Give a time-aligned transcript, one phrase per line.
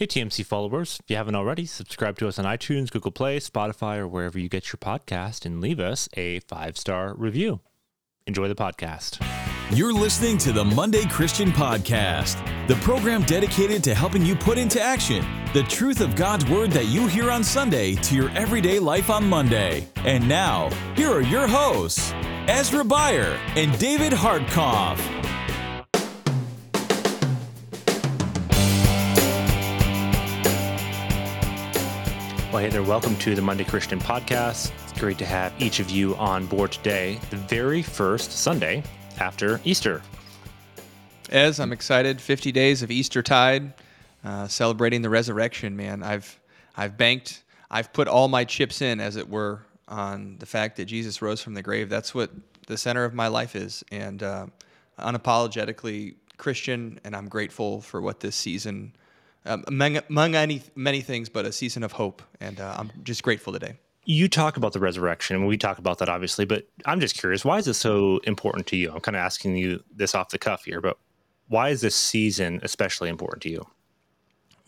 [0.00, 3.98] Hey, TMC followers, if you haven't already, subscribe to us on iTunes, Google Play, Spotify,
[3.98, 7.60] or wherever you get your podcast and leave us a five star review.
[8.26, 9.22] Enjoy the podcast.
[9.70, 14.80] You're listening to the Monday Christian Podcast, the program dedicated to helping you put into
[14.80, 19.10] action the truth of God's Word that you hear on Sunday to your everyday life
[19.10, 19.86] on Monday.
[19.96, 22.14] And now, here are your hosts,
[22.48, 24.96] Ezra Beyer and David Hartkoff.
[32.60, 34.70] Well, hey there, welcome to the Monday Christian Podcast.
[34.82, 38.82] It's great to have each of you on board today, the very first Sunday
[39.18, 40.02] after Easter.
[41.30, 42.20] Ez, I'm excited.
[42.20, 43.72] 50 days of Easter tide,
[44.22, 45.74] uh, celebrating the resurrection.
[45.74, 46.38] Man, I've
[46.76, 50.84] I've banked, I've put all my chips in, as it were, on the fact that
[50.84, 51.88] Jesus rose from the grave.
[51.88, 52.30] That's what
[52.66, 54.46] the center of my life is, and uh,
[54.98, 57.00] unapologetically Christian.
[57.04, 58.92] And I'm grateful for what this season,
[59.46, 62.22] um, among, among many many things, but a season of hope.
[62.40, 63.74] And uh, I'm just grateful today.
[64.04, 67.44] You talk about the resurrection, and we talk about that obviously, but I'm just curious,
[67.44, 68.90] why is it so important to you?
[68.92, 70.96] I'm kind of asking you this off the cuff here, but
[71.48, 73.66] why is this season especially important to you?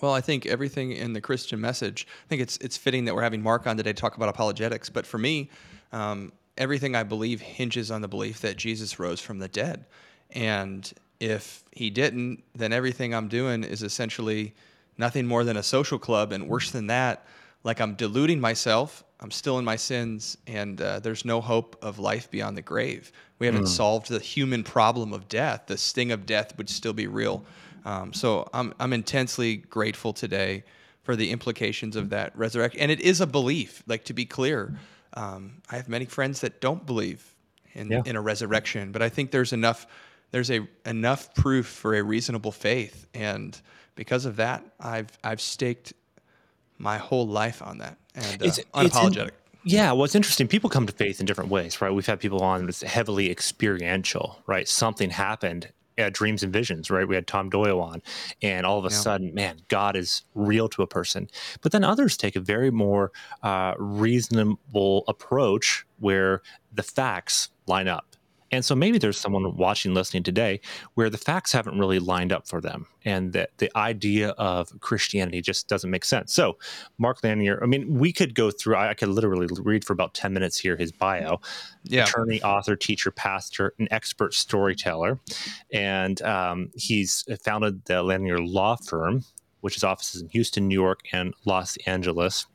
[0.00, 2.06] Well, I think everything in the Christian message.
[2.26, 4.90] I think it's it's fitting that we're having Mark on today to talk about apologetics.
[4.90, 5.48] But for me,
[5.92, 9.86] um, everything I believe hinges on the belief that Jesus rose from the dead,
[10.30, 10.92] and
[11.22, 14.54] if he didn't, then everything I'm doing is essentially
[14.98, 17.24] nothing more than a social club, and worse than that,
[17.62, 19.04] like I'm deluding myself.
[19.20, 23.12] I'm still in my sins, and uh, there's no hope of life beyond the grave.
[23.38, 23.68] We haven't mm.
[23.68, 25.62] solved the human problem of death.
[25.66, 27.44] The sting of death would still be real.
[27.84, 30.64] Um, so I'm I'm intensely grateful today
[31.04, 33.84] for the implications of that resurrection, and it is a belief.
[33.86, 34.76] Like to be clear,
[35.14, 37.24] um, I have many friends that don't believe
[37.74, 38.02] in yeah.
[38.04, 39.86] in a resurrection, but I think there's enough
[40.32, 43.58] there's a enough proof for a reasonable faith, and
[43.94, 45.92] because of that, I've I've staked
[46.78, 49.28] my whole life on that and uh, it's, unapologetic.
[49.28, 50.48] It's yeah, well, it's interesting.
[50.48, 51.92] People come to faith in different ways, right?
[51.92, 54.66] We've had people on that's heavily experiential, right?
[54.66, 57.06] Something happened at Dreams and Visions, right?
[57.06, 58.02] We had Tom Doyle on,
[58.42, 58.96] and all of a yeah.
[58.96, 61.28] sudden, man, God is real to a person.
[61.60, 63.12] But then others take a very more
[63.42, 66.42] uh, reasonable approach where
[66.72, 68.11] the facts line up
[68.52, 70.60] and so maybe there's someone watching, listening today
[70.94, 75.40] where the facts haven't really lined up for them and that the idea of Christianity
[75.40, 76.34] just doesn't make sense.
[76.34, 76.58] So,
[76.98, 80.34] Mark Lanier, I mean, we could go through, I could literally read for about 10
[80.34, 81.40] minutes here his bio
[81.84, 82.04] yeah.
[82.04, 85.18] attorney, author, teacher, pastor, an expert storyteller.
[85.72, 89.24] And um, he's founded the Lanier Law Firm,
[89.62, 92.46] which has offices in Houston, New York, and Los Angeles.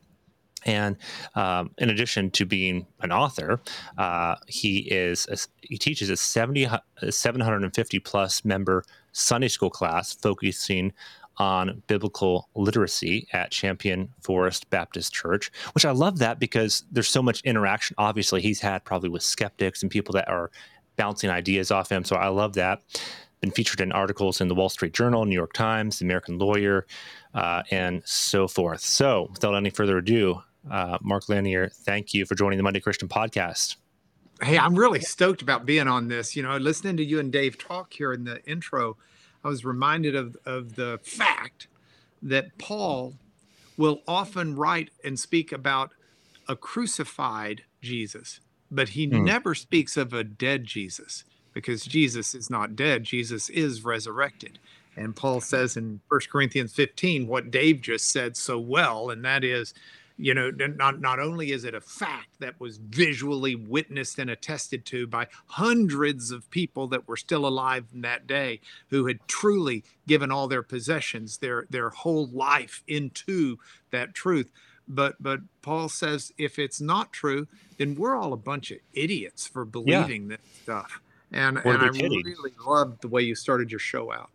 [0.64, 0.96] And
[1.34, 3.60] um, in addition to being an author,
[3.96, 6.68] uh, he is a, he teaches a 70,
[7.02, 10.92] a 750 plus member Sunday school class focusing
[11.38, 17.22] on biblical literacy at Champion Forest Baptist Church, which I love that because there's so
[17.22, 17.94] much interaction.
[17.98, 20.50] Obviously, he's had probably with skeptics and people that are
[20.96, 22.04] bouncing ideas off him.
[22.04, 22.82] So I love that.
[23.40, 26.86] Been featured in articles in the Wall Street Journal, New York Times, the American Lawyer,
[27.34, 28.80] uh, and so forth.
[28.80, 33.08] So without any further ado, uh, Mark Lanier, thank you for joining the Monday Christian
[33.08, 33.76] podcast.
[34.42, 36.36] Hey, I'm really stoked about being on this.
[36.36, 38.96] You know, listening to you and Dave talk here in the intro,
[39.44, 41.66] I was reminded of, of the fact
[42.22, 43.14] that Paul
[43.76, 45.92] will often write and speak about
[46.48, 49.24] a crucified Jesus, but he hmm.
[49.24, 53.04] never speaks of a dead Jesus because Jesus is not dead.
[53.04, 54.58] Jesus is resurrected.
[54.96, 59.44] And Paul says in 1 Corinthians 15 what Dave just said so well, and that
[59.44, 59.74] is
[60.18, 64.84] you know not not only is it a fact that was visually witnessed and attested
[64.84, 69.84] to by hundreds of people that were still alive in that day who had truly
[70.06, 73.56] given all their possessions their their whole life into
[73.90, 74.50] that truth.
[74.88, 77.46] But but paul says if it's not true
[77.78, 80.36] then we're all a bunch of idiots for believing yeah.
[80.36, 81.00] this stuff.
[81.30, 84.30] And and i really loved the way you started your show out.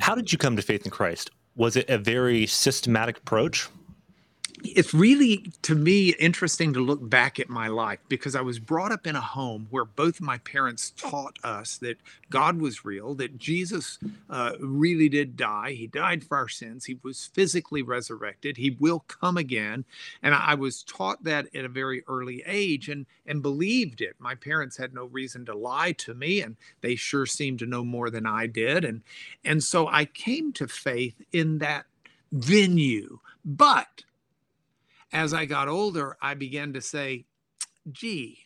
[0.00, 1.30] How did you come to faith in christ?
[1.54, 3.68] Was it a very systematic approach
[4.64, 8.92] it's really to me interesting to look back at my life because I was brought
[8.92, 11.98] up in a home where both my parents taught us that
[12.30, 13.98] God was real, that Jesus
[14.30, 15.72] uh, really did die.
[15.72, 16.84] He died for our sins.
[16.84, 18.56] He was physically resurrected.
[18.56, 19.84] He will come again.
[20.22, 24.16] And I was taught that at a very early age and and believed it.
[24.18, 27.84] My parents had no reason to lie to me, and they sure seemed to know
[27.84, 28.84] more than I did.
[28.84, 29.02] And
[29.44, 31.86] and so I came to faith in that
[32.32, 34.04] venue, but
[35.12, 37.26] as I got older, I began to say,
[37.90, 38.38] gee,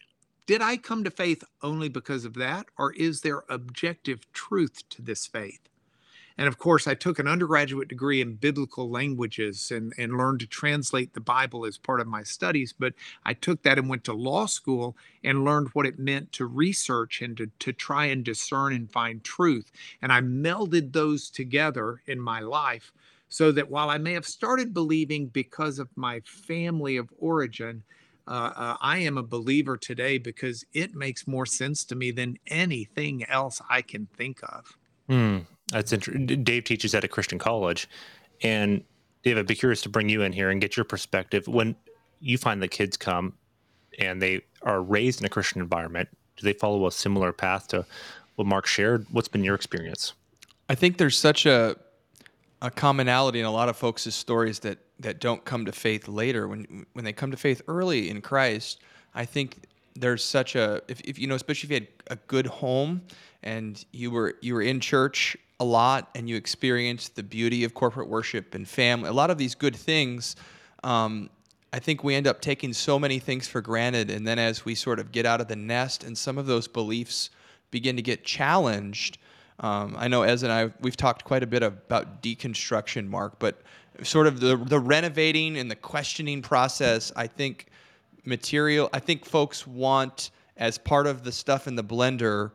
[0.47, 2.67] did I come to faith only because of that?
[2.79, 5.61] Or is there objective truth to this faith?
[6.39, 10.47] And of course, I took an undergraduate degree in biblical languages and, and learned to
[10.47, 12.75] translate the Bible as part of my studies.
[12.79, 12.93] But
[13.25, 17.23] I took that and went to law school and learned what it meant to research
[17.23, 19.73] and to, to try and discern and find truth.
[20.03, 22.93] And I melded those together in my life
[23.29, 27.83] so that while I may have started believing because of my family of origin,
[28.29, 32.39] uh, uh, I am a believer today because it makes more sense to me than
[32.47, 34.77] anything else I can think of.
[35.09, 35.39] Hmm,
[35.71, 36.43] that's interesting.
[36.43, 37.89] Dave teaches at a Christian college,
[38.43, 38.83] and
[39.23, 41.47] Dave, I'd be curious to bring you in here and get your perspective.
[41.47, 41.77] When
[42.21, 43.35] you find the kids come
[43.99, 47.87] and they are raised in a Christian environment, do they follow a similar path to
[48.35, 49.07] what Mark shared?
[49.11, 50.13] What's been your experience?
[50.69, 51.77] I think there's such a
[52.63, 56.49] a commonality in a lot of folks' stories that that don't come to faith later.
[56.49, 58.81] When when they come to faith early in Christ,
[59.15, 62.47] I think there's such a if, if you know, especially if you had a good
[62.47, 63.03] home
[63.43, 67.75] and you were you were in church a lot and you experienced the beauty of
[67.75, 70.37] corporate worship and family, a lot of these good things.
[70.85, 71.31] Um,
[71.73, 74.75] I think we end up taking so many things for granted, and then as we
[74.75, 77.31] sort of get out of the nest, and some of those beliefs
[77.71, 79.19] begin to get challenged.
[79.61, 83.63] Um, I know Ez and I we've talked quite a bit about deconstruction, Mark, but
[84.03, 87.13] sort of the the renovating and the questioning process.
[87.17, 87.67] I think
[88.25, 88.91] material.
[88.93, 92.51] I think folks want as part of the stuff in the blender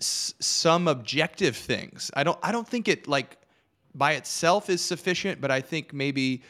[0.00, 2.10] s- some objective things.
[2.14, 2.38] I don't.
[2.42, 3.38] I don't think it like
[3.94, 6.42] by itself is sufficient, but I think maybe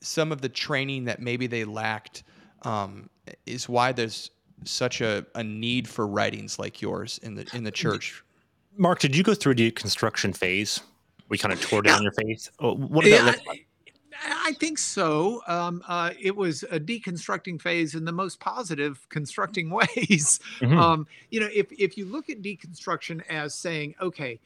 [0.00, 2.22] some of the training that maybe they lacked
[2.62, 3.08] um,
[3.46, 4.30] is why there's
[4.64, 8.22] such a, a need for writings like yours in the in the church.
[8.76, 10.80] Mark, did you go through a deconstruction phase?
[11.28, 12.02] We kind of tore down yeah.
[12.04, 12.50] your faith.
[12.58, 13.66] Oh, what did yeah, that look like?
[14.22, 15.42] I think so.
[15.46, 20.40] Um, uh, it was a deconstructing phase in the most positive constructing ways.
[20.60, 20.78] Mm-hmm.
[20.78, 24.40] Um, you know, if if you look at deconstruction as saying, okay,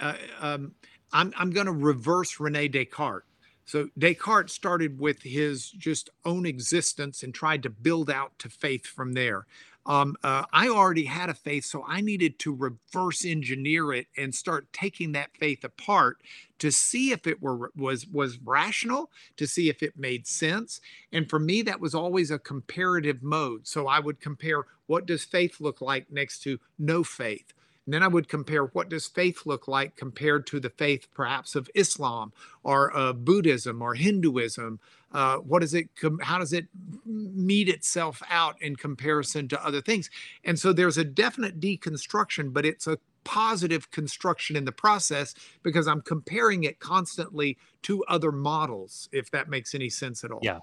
[0.00, 0.74] uh, um,
[1.12, 3.24] I'm I'm going to reverse Rene Descartes.
[3.66, 8.84] So Descartes started with his just own existence and tried to build out to faith
[8.84, 9.46] from there
[9.90, 14.32] um, uh, I already had a faith, so I needed to reverse engineer it and
[14.32, 16.18] start taking that faith apart
[16.60, 20.80] to see if it were was was rational, to see if it made sense.
[21.10, 23.66] And for me, that was always a comparative mode.
[23.66, 27.52] So I would compare what does faith look like next to no faith.
[27.86, 31.54] And then I would compare what does faith look like compared to the faith perhaps
[31.54, 32.32] of Islam
[32.62, 34.78] or uh, Buddhism or Hinduism?
[35.12, 35.88] Uh, what does it
[36.22, 36.66] how does it
[37.04, 40.08] meet itself out in comparison to other things?
[40.44, 45.86] And so there's a definite deconstruction but it's a positive construction in the process because
[45.86, 50.40] i'm comparing it constantly to other models if that makes any sense at all.
[50.42, 50.60] Yeah.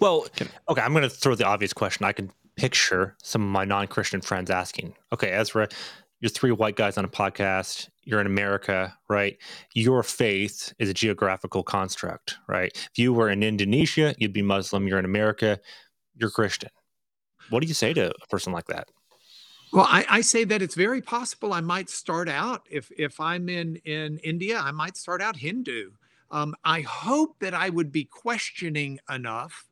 [0.00, 0.26] Well
[0.68, 2.04] okay i'm going to throw the obvious question.
[2.04, 5.68] I can picture some of my non-christian friends asking okay ezra
[6.20, 9.36] you're three white guys on a podcast you're in america right?
[9.74, 12.70] Your faith is a geographical construct right?
[12.74, 15.58] If you were in indonesia you'd be muslim you're in america
[16.16, 16.70] you're christian.
[17.50, 18.88] What do you say to a person like that?
[19.72, 23.48] Well I, I say that it's very possible i might start out if if i'm
[23.48, 25.90] in in india i might start out hindu.
[26.30, 29.66] Um, i hope that i would be questioning enough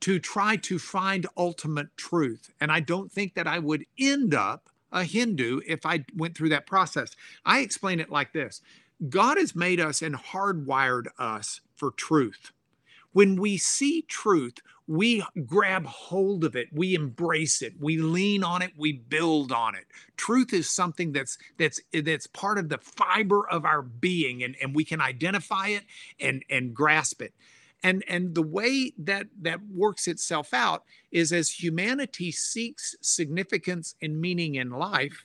[0.00, 2.50] to try to find ultimate truth.
[2.60, 6.50] And i don't think that i would end up a Hindu if I went through
[6.50, 7.14] that process.
[7.44, 8.62] I explain it like this
[9.08, 12.52] God has made us and hardwired us for truth.
[13.12, 18.62] When we see truth, we grab hold of it, we embrace it, we lean on
[18.62, 19.86] it, we build on it.
[20.16, 24.74] Truth is something that's that's that's part of the fiber of our being, and, and
[24.74, 25.84] we can identify it
[26.20, 27.34] and, and grasp it
[27.82, 34.20] and and the way that that works itself out is as humanity seeks significance and
[34.20, 35.24] meaning in life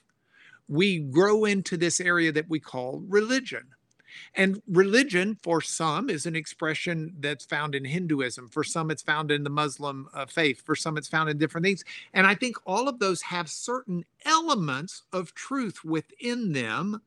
[0.67, 3.63] we grow into this area that we call religion.
[4.33, 8.49] And religion for some is an expression that's found in hinduism.
[8.49, 10.61] For some it's found in the muslim uh, faith.
[10.65, 11.83] For some it's found in different things.
[12.13, 17.01] And i think all of those have certain elements of truth within them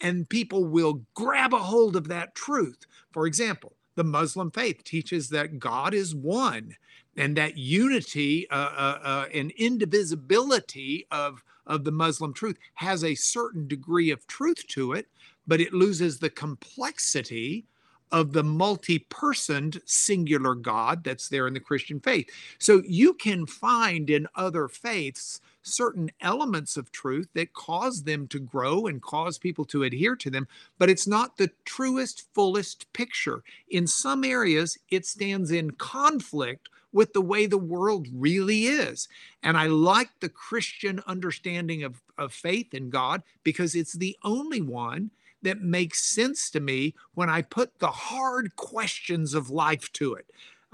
[0.00, 2.86] and people will grab a hold of that truth.
[3.12, 6.76] For example the Muslim faith teaches that God is one
[7.16, 13.14] and that unity uh, uh, uh, and indivisibility of, of the Muslim truth has a
[13.14, 15.06] certain degree of truth to it,
[15.46, 17.64] but it loses the complexity
[18.12, 22.30] of the multi personed singular God that's there in the Christian faith.
[22.58, 28.38] So you can find in other faiths certain elements of truth that cause them to
[28.38, 33.42] grow and cause people to adhere to them, but it's not the truest, fullest picture.
[33.68, 39.08] In some areas, it stands in conflict with the way the world really is.
[39.42, 44.62] And I like the Christian understanding of, of faith in God because it's the only
[44.62, 45.10] one
[45.42, 50.26] that makes sense to me when I put the hard questions of life to it.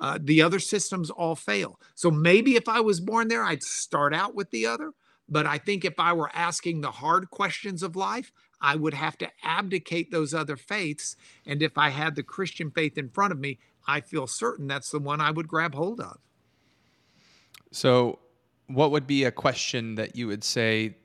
[0.03, 1.79] Uh, the other systems all fail.
[1.95, 4.91] So maybe if I was born there, I'd start out with the other.
[5.29, 9.17] But I think if I were asking the hard questions of life, I would have
[9.19, 11.15] to abdicate those other faiths.
[11.47, 14.91] And if I had the Christian faith in front of me, I feel certain that's
[14.91, 16.19] the one I would grab hold of.
[17.71, 18.19] So,
[18.67, 20.97] what would be a question that you would say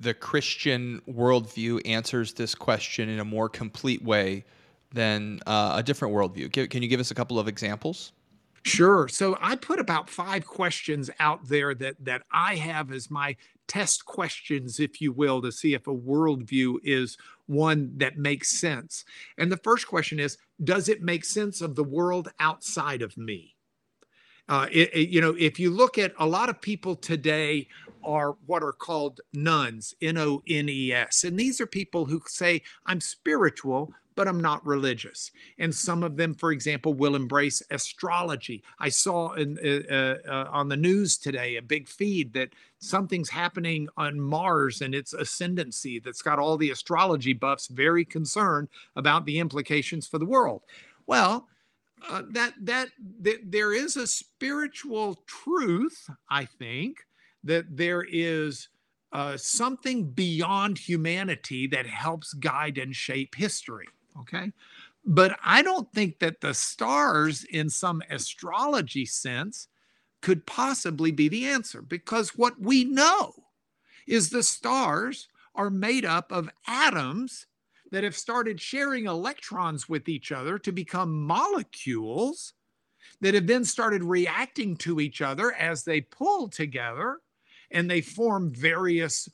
[0.00, 4.44] the Christian worldview answers this question in a more complete way
[4.92, 6.70] than uh, a different worldview?
[6.70, 8.12] Can you give us a couple of examples?
[8.64, 9.08] Sure.
[9.08, 14.04] So I put about five questions out there that that I have as my test
[14.04, 17.16] questions, if you will, to see if a worldview is
[17.46, 19.04] one that makes sense.
[19.36, 23.54] And the first question is, does it make sense of the world outside of me?
[24.48, 27.68] Uh, it, it, you know, if you look at a lot of people today
[28.04, 31.24] are what are called nones, N O N E S.
[31.24, 35.30] And these are people who say, I'm spiritual, but I'm not religious.
[35.58, 38.64] And some of them, for example, will embrace astrology.
[38.80, 42.50] I saw in, uh, uh, uh, on the news today a big feed that
[42.80, 48.68] something's happening on Mars and its ascendancy that's got all the astrology buffs very concerned
[48.96, 50.62] about the implications for the world.
[51.06, 51.46] Well,
[52.08, 52.88] uh, that that
[53.22, 57.06] th- there is a spiritual truth, I think,
[57.44, 58.68] that there is
[59.12, 63.86] uh, something beyond humanity that helps guide and shape history.
[64.20, 64.52] Okay.
[65.04, 69.68] But I don't think that the stars, in some astrology sense,
[70.20, 73.32] could possibly be the answer because what we know
[74.06, 77.46] is the stars are made up of atoms
[77.90, 82.52] that have started sharing electrons with each other to become molecules
[83.20, 87.20] that have then started reacting to each other as they pull together
[87.70, 89.28] and they form various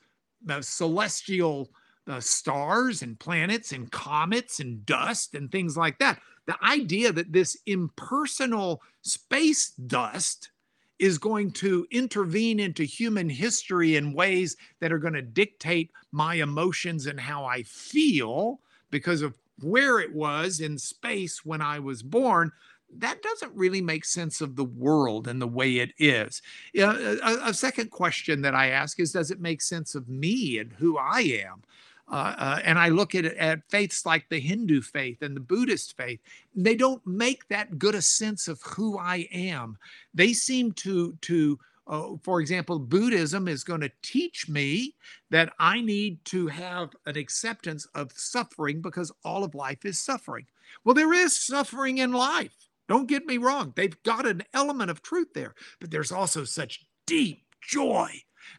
[0.49, 1.71] uh, celestial
[2.07, 6.21] uh, stars and planets and comets and dust and things like that.
[6.47, 10.51] The idea that this impersonal space dust
[10.99, 16.35] is going to intervene into human history in ways that are going to dictate my
[16.35, 18.61] emotions and how I feel
[18.91, 22.53] because of where it was in space when I was born,
[22.99, 26.43] that doesn't really make sense of the world and the way it is.
[26.77, 30.73] a, a, second question that I ask is Does it make sense of me and
[30.73, 31.63] who I am?
[32.11, 35.97] Uh, uh, and I look at, at faiths like the Hindu faith and the Buddhist
[35.97, 36.21] faith.
[36.55, 39.79] They don't make that good a sense of who I am.
[40.13, 44.95] They seem to to uh, for example, Buddhism is going to teach me
[45.31, 50.47] that I need to have an acceptance of suffering because all of life is suffering.
[50.85, 52.57] Well, there is suffering in life.
[52.89, 53.73] Don't get me wrong.
[53.77, 58.11] They've got an element of truth there, but there's also such deep joy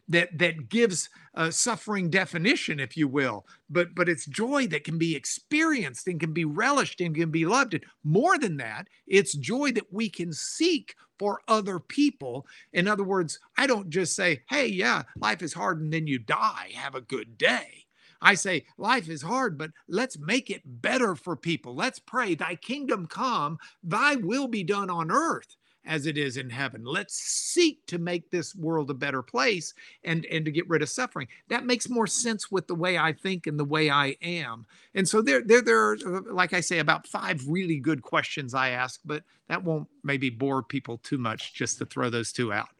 [0.08, 1.08] that that gives
[1.50, 3.46] suffering definition, if you will.
[3.70, 7.46] But but it's joy that can be experienced and can be relished and can be
[7.46, 7.74] loved.
[7.74, 12.46] And more than that, it's joy that we can seek for other people.
[12.72, 16.18] In other words, I don't just say, "Hey, yeah, life is hard," and then you
[16.18, 16.72] die.
[16.74, 17.85] Have a good day.
[18.26, 21.76] I say, life is hard, but let's make it better for people.
[21.76, 26.50] Let's pray, Thy kingdom come, Thy will be done on earth as it is in
[26.50, 26.82] heaven.
[26.84, 30.88] Let's seek to make this world a better place and, and to get rid of
[30.88, 31.28] suffering.
[31.50, 34.66] That makes more sense with the way I think and the way I am.
[34.96, 35.96] And so there, there, there are,
[36.28, 40.64] like I say, about five really good questions I ask, but that won't maybe bore
[40.64, 42.70] people too much just to throw those two out.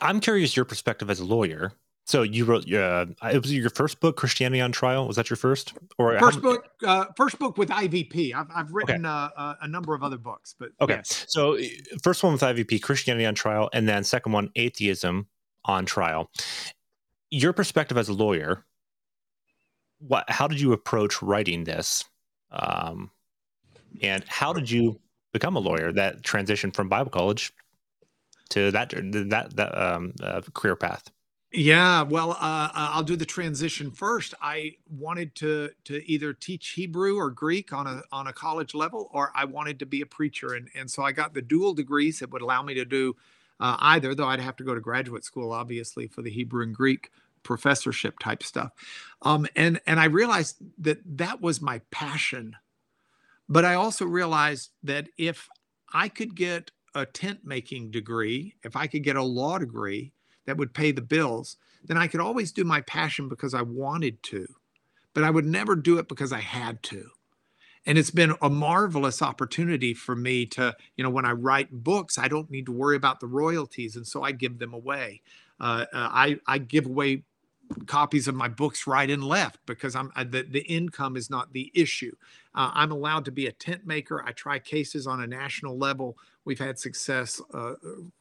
[0.00, 1.74] I'm curious your perspective as a lawyer
[2.10, 5.06] so you wrote uh, it was your first book, Christianity on Trial.
[5.06, 6.68] Was that your first or first how, book?
[6.84, 8.34] Uh, first book with IVP.
[8.34, 9.32] I've, I've written okay.
[9.36, 11.00] uh, a number of other books, but okay.
[11.04, 11.56] So
[12.02, 15.28] first one with IVP, Christianity on Trial, and then second one, Atheism
[15.64, 16.28] on Trial.
[17.30, 18.64] Your perspective as a lawyer,
[20.00, 20.28] what?
[20.28, 22.04] How did you approach writing this?
[22.50, 23.12] Um,
[24.02, 24.98] and how did you
[25.32, 25.92] become a lawyer?
[25.92, 27.52] That transition from Bible college
[28.48, 31.08] to that that that um, uh, career path.
[31.52, 34.34] Yeah, well, uh, uh, I'll do the transition first.
[34.40, 39.10] I wanted to to either teach Hebrew or Greek on a on a college level,
[39.12, 42.20] or I wanted to be a preacher, and and so I got the dual degrees
[42.20, 43.16] that would allow me to do
[43.60, 44.14] uh, either.
[44.14, 47.10] Though I'd have to go to graduate school, obviously, for the Hebrew and Greek
[47.42, 48.70] professorship type stuff.
[49.22, 52.54] Um, and and I realized that that was my passion,
[53.48, 55.48] but I also realized that if
[55.92, 60.12] I could get a tent making degree, if I could get a law degree
[60.46, 64.22] that would pay the bills, then I could always do my passion because I wanted
[64.24, 64.46] to,
[65.14, 67.10] but I would never do it because I had to.
[67.86, 72.18] And it's been a marvelous opportunity for me to, you know, when I write books,
[72.18, 73.96] I don't need to worry about the royalties.
[73.96, 75.22] And so I give them away.
[75.58, 77.24] Uh, uh I, I give away
[77.86, 81.70] copies of my books right and left because I'm the, the income is not the
[81.74, 82.14] issue.
[82.54, 84.24] Uh, I'm allowed to be a tent maker.
[84.26, 86.16] I try cases on a national level.
[86.44, 87.74] We've had success uh,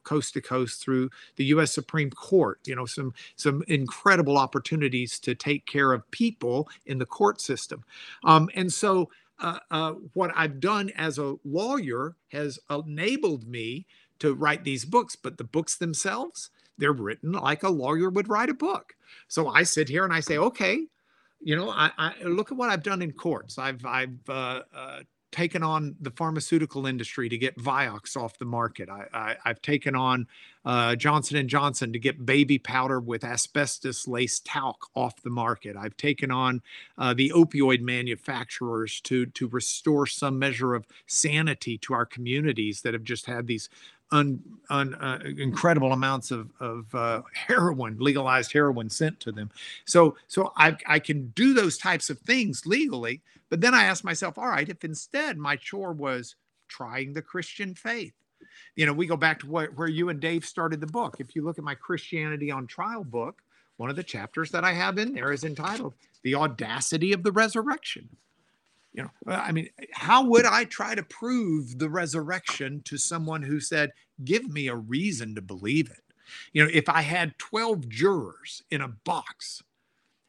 [0.03, 1.73] coast to coast through the U.S.
[1.73, 2.59] Supreme Court.
[2.65, 7.83] You know, some some incredible opportunities to take care of people in the court system,
[8.23, 9.09] um, and so.
[9.41, 13.85] Uh, uh what I've done as a lawyer has enabled me
[14.19, 18.49] to write these books, but the books themselves, they're written like a lawyer would write
[18.49, 18.95] a book.
[19.29, 20.85] So I sit here and I say, okay,
[21.41, 23.57] you know, I, I look at what I've done in courts.
[23.57, 24.99] I've I've uh, uh,
[25.31, 28.89] taken on the pharmaceutical industry to get Vioxx off the market.
[28.89, 30.27] I, have taken on
[30.65, 35.75] uh, Johnson and Johnson to get baby powder with asbestos laced talc off the market.
[35.77, 36.61] I've taken on
[36.97, 42.93] uh, the opioid manufacturers to to restore some measure of sanity to our communities that
[42.93, 43.69] have just had these
[44.11, 49.49] un, un, uh, incredible amounts of, of uh, heroin, legalized heroin sent to them.
[49.85, 53.21] So, so I, I can do those types of things legally.
[53.49, 56.35] But then I ask myself, all right, if instead my chore was
[56.67, 58.13] trying the Christian faith,
[58.75, 61.17] you know, we go back to where, where you and Dave started the book.
[61.19, 63.41] If you look at my Christianity on Trial book,
[63.77, 67.31] one of the chapters that I have in there is entitled The Audacity of the
[67.31, 68.09] Resurrection.
[68.93, 73.59] You know, I mean, how would I try to prove the resurrection to someone who
[73.59, 73.91] said,
[74.23, 76.01] give me a reason to believe it?
[76.53, 79.61] You know, if I had 12 jurors in a box,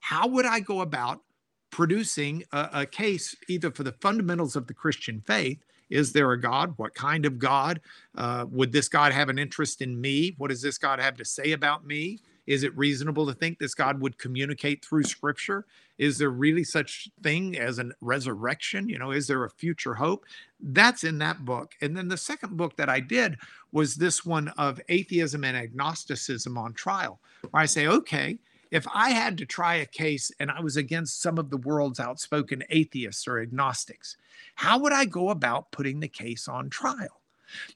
[0.01, 1.23] how would I go about
[1.71, 5.65] producing a, a case either for the fundamentals of the Christian faith?
[5.89, 6.75] Is there a God?
[6.77, 7.81] What kind of God?
[8.17, 10.35] Uh, would this God have an interest in me?
[10.39, 12.21] What does this God have to say about me?
[12.47, 15.67] Is it reasonable to think this God would communicate through scripture?
[15.99, 18.89] Is there really such thing as a resurrection?
[18.89, 20.25] You know, is there a future hope?
[20.61, 21.75] That's in that book.
[21.81, 23.37] And then the second book that I did
[23.73, 27.21] was this one of atheism and agnosticism on trial,
[27.51, 28.39] where I say, okay,
[28.71, 32.01] if I had to try a case and I was against some of the world's
[32.01, 34.17] outspoken atheists or agnostics,
[34.55, 37.20] how would I go about putting the case on trial?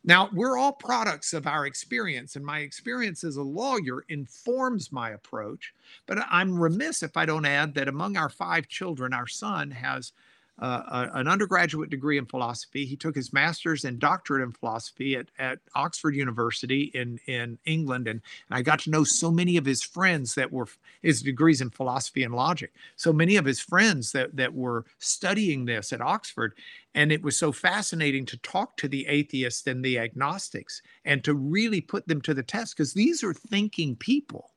[0.05, 5.11] Now, we're all products of our experience, and my experience as a lawyer informs my
[5.11, 5.75] approach.
[6.07, 10.13] But I'm remiss if I don't add that among our five children, our son has
[10.59, 12.87] uh, an undergraduate degree in philosophy.
[12.87, 18.07] He took his master's and doctorate in philosophy at, at Oxford University in, in England.
[18.07, 20.69] And, and I got to know so many of his friends that were
[21.03, 22.73] his degrees in philosophy and logic.
[22.95, 26.55] So many of his friends that, that were studying this at Oxford.
[26.95, 31.35] And it was so fascinating to talk to the atheists and the agnostics and to
[31.35, 34.53] really put them to the test because these are thinking people.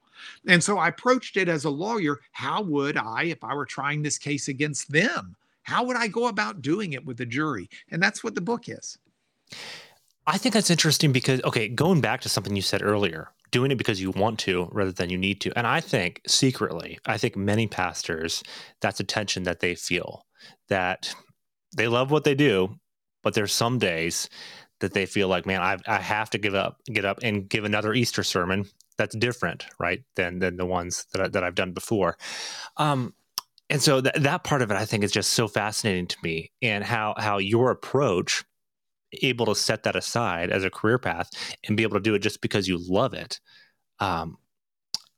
[0.47, 2.19] And so I approached it as a lawyer.
[2.31, 5.35] How would I, if I were trying this case against them?
[5.67, 7.69] How would I go about doing it with the jury?
[7.91, 8.97] And that's what the book is.
[10.25, 13.77] I think that's interesting because, okay, going back to something you said earlier, doing it
[13.77, 15.57] because you want to rather than you need to.
[15.57, 18.43] And I think secretly, I think many pastors,
[18.79, 20.25] that's a tension that they feel
[20.69, 21.13] that
[21.75, 22.79] they love what they do,
[23.21, 24.29] but there's some days
[24.79, 27.65] that they feel like, man, I, I have to give up, get up and give
[27.65, 31.73] another Easter sermon that's different, right, than than the ones that I, that I've done
[31.73, 32.17] before.
[32.77, 33.13] Um,
[33.69, 36.51] and so th- that part of it, I think, is just so fascinating to me,
[36.61, 38.43] and how how your approach
[39.21, 41.29] able to set that aside as a career path
[41.65, 43.39] and be able to do it just because you love it.
[43.99, 44.37] Um,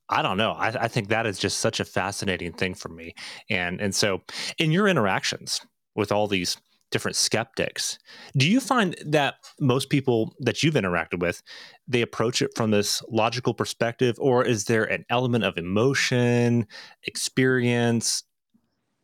[0.09, 0.51] I don't know.
[0.51, 3.13] I, I think that is just such a fascinating thing for me,
[3.49, 4.21] and and so
[4.57, 5.61] in your interactions
[5.95, 6.57] with all these
[6.91, 7.99] different skeptics.
[8.35, 11.43] Do you find that most people that you've interacted with,
[11.87, 16.65] they approach it from this logical perspective, or is there an element of emotion,
[17.03, 18.23] experience?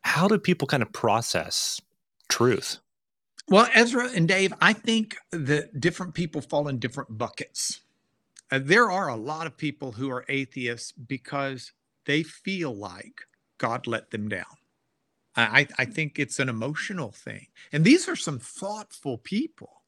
[0.05, 1.81] How do people kind of process
[2.29, 2.77] truth?
[3.49, 7.81] Well, Ezra and Dave, I think that different people fall in different buckets.
[8.51, 11.73] Uh, there are a lot of people who are atheists because
[12.05, 13.21] they feel like
[13.57, 14.45] God let them down.
[15.35, 17.47] I, I think it's an emotional thing.
[17.73, 19.81] And these are some thoughtful people.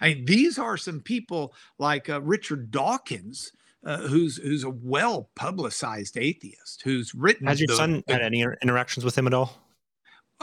[0.00, 3.52] I mean, these are some people like uh, Richard Dawkins,
[3.84, 7.48] uh, who's who's a well publicized atheist, who's written.
[7.48, 9.63] Has your the, son had any interactions with him at all?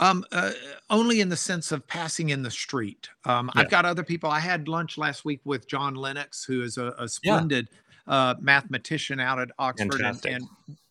[0.02, 0.50] Um, uh,
[0.90, 3.08] only in the sense of passing in the street.
[3.24, 3.62] Um, yeah.
[3.62, 4.30] I've got other people.
[4.30, 7.68] I had lunch last week with John Lennox, who is a, a splendid
[8.08, 8.14] yeah.
[8.14, 10.44] uh, mathematician out at Oxford, and, and,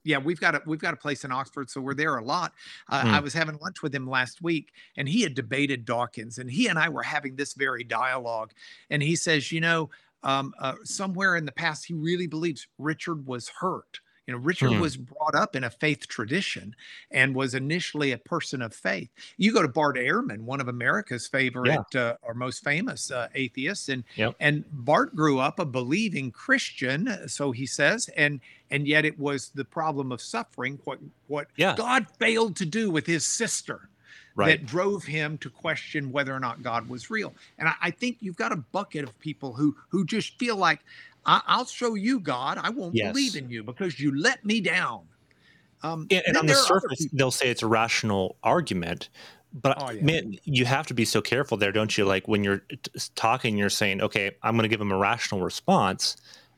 [0.04, 2.54] yeah, we've got a we've got a place in Oxford, so we're there a lot.
[2.90, 3.14] Uh, mm.
[3.14, 6.68] I was having lunch with him last week, and he had debated Dawkins, and he
[6.68, 8.52] and I were having this very dialogue.
[8.90, 9.90] And he says, you know,
[10.24, 14.74] um, uh, somewhere in the past, he really believes Richard was hurt You know, Richard
[14.74, 14.80] hmm.
[14.80, 16.76] was brought up in a faith tradition
[17.10, 19.10] and was initially a person of faith.
[19.38, 22.02] You go to Bart Ehrman, one of America's favorite yeah.
[22.02, 24.36] uh, or most famous uh, atheists, and yep.
[24.40, 29.50] and Bart grew up a believing Christian, so he says, and and yet it was
[29.50, 31.76] the problem of suffering, what what yeah.
[31.76, 33.90] God failed to do with his sister.
[34.34, 34.62] Right.
[34.62, 38.16] That drove him to question whether or not God was real, and I, I think
[38.22, 40.80] you've got a bucket of people who who just feel like
[41.26, 42.58] I, will show you, God.
[42.58, 43.12] I won't yes.
[43.12, 45.02] believe in you because you let me down.
[45.84, 49.10] Um, and, and on the surface, they'll say it's a rational argument,
[49.54, 50.04] but oh, yeah.
[50.04, 52.06] man, you have to be so careful there, don't you?
[52.06, 52.78] Like when you're t-
[53.16, 56.18] talking, you're saying, "Okay, I'm going to give them a rational response,"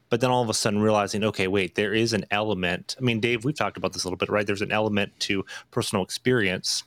[0.09, 3.19] but then all of a sudden realizing, "Okay, wait, there is an element." I mean,
[3.19, 4.45] Dave, we've talked about this a little bit, right?
[4.45, 6.83] There's an element to personal experience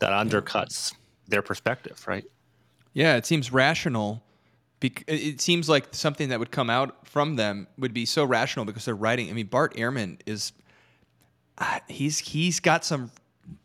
[0.00, 0.94] that undercuts
[1.28, 2.24] their perspective, right?
[2.92, 4.22] Yeah, it seems rational
[4.80, 8.84] it seems like something that would come out from them would be so rational because
[8.84, 9.28] they're writing.
[9.28, 10.52] I mean, Bart Ehrman is
[11.58, 13.10] uh, he's he's got some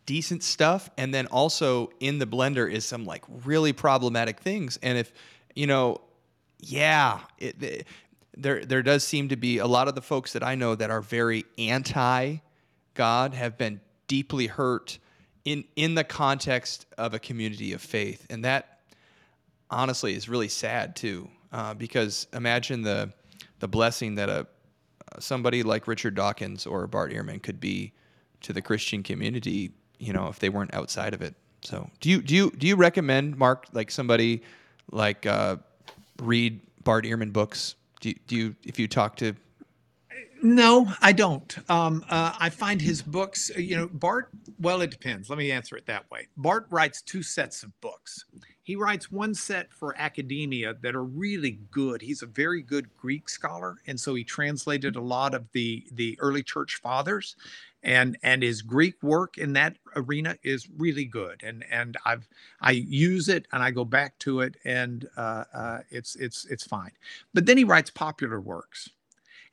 [0.05, 4.79] decent stuff, and then also in the blender is some like really problematic things.
[4.81, 5.13] And if
[5.55, 6.01] you know,
[6.59, 7.87] yeah, it, it,
[8.35, 10.89] there there does seem to be a lot of the folks that I know that
[10.89, 12.37] are very anti
[12.95, 14.97] God have been deeply hurt
[15.45, 18.72] in in the context of a community of faith, and that
[19.73, 23.11] honestly is really sad too, uh, because imagine the
[23.59, 24.47] the blessing that a
[25.19, 27.93] somebody like Richard Dawkins or Bart Ehrman could be
[28.41, 31.35] to the Christian community, you know, if they weren't outside of it.
[31.61, 34.43] So, do you do you do you recommend Mark like somebody
[34.91, 35.57] like uh,
[36.21, 37.75] read Bart Ehrman books?
[38.01, 39.35] Do you, do you if you talk to
[40.45, 41.57] no, I don't.
[41.71, 44.27] Um, uh, I find his books, you know, Bart,
[44.59, 45.29] well, it depends.
[45.29, 46.27] Let me answer it that way.
[46.35, 48.25] Bart writes two sets of books.
[48.63, 52.01] He writes one set for academia that are really good.
[52.01, 56.17] He's a very good Greek scholar, and so he translated a lot of the the
[56.21, 57.35] early church fathers,
[57.83, 61.43] and and his Greek work in that arena is really good.
[61.43, 62.25] And and I've
[62.61, 66.65] I use it and I go back to it, and uh, uh, it's it's it's
[66.65, 66.91] fine.
[67.33, 68.89] But then he writes popular works,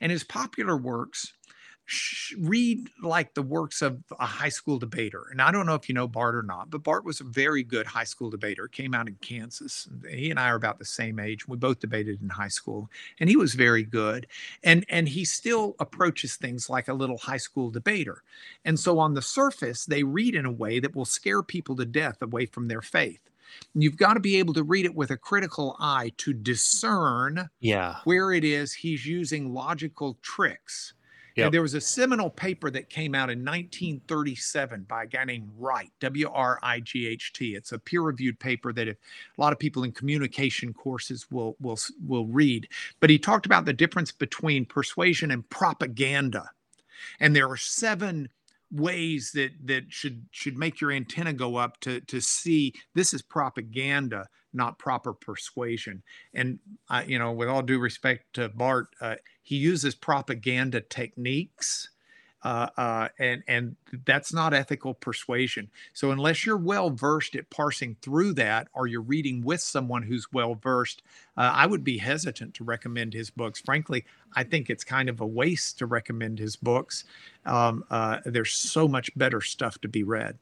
[0.01, 1.33] and his popular works
[2.39, 5.27] read like the works of a high school debater.
[5.31, 7.63] And I don't know if you know Bart or not, but Bart was a very
[7.63, 8.69] good high school debater.
[8.69, 9.89] Came out in Kansas.
[10.09, 11.49] He and I are about the same age.
[11.49, 14.27] We both debated in high school, and he was very good.
[14.63, 18.23] And and he still approaches things like a little high school debater.
[18.65, 21.85] And so on the surface, they read in a way that will scare people to
[21.85, 23.21] death away from their faith.
[23.75, 27.97] You've got to be able to read it with a critical eye to discern yeah.
[28.05, 30.95] where it is he's using logical tricks
[31.37, 31.53] Yep.
[31.53, 35.91] there was a seminal paper that came out in 1937 by a guy named Wright,
[36.01, 37.55] W R I G H T.
[37.55, 41.79] It's a peer-reviewed paper that if, a lot of people in communication courses will will
[42.07, 42.69] will read.
[43.01, 46.51] But he talked about the difference between persuasion and propaganda,
[47.21, 48.29] and there are seven
[48.73, 53.23] ways that that should should make your antenna go up to to see this is
[53.23, 56.03] propaganda not proper persuasion.
[56.35, 61.89] And uh, you know with all due respect to bart uh, he uses propaganda techniques
[62.43, 63.77] uh, uh, and and
[64.07, 65.71] that's not ethical persuasion.
[65.93, 70.33] So unless you're well versed at parsing through that, or you're reading with someone who's
[70.33, 71.03] well versed,
[71.37, 73.61] uh, I would be hesitant to recommend his books.
[73.61, 77.05] Frankly, I think it's kind of a waste to recommend his books.
[77.45, 80.39] Um, uh, there's so much better stuff to be read.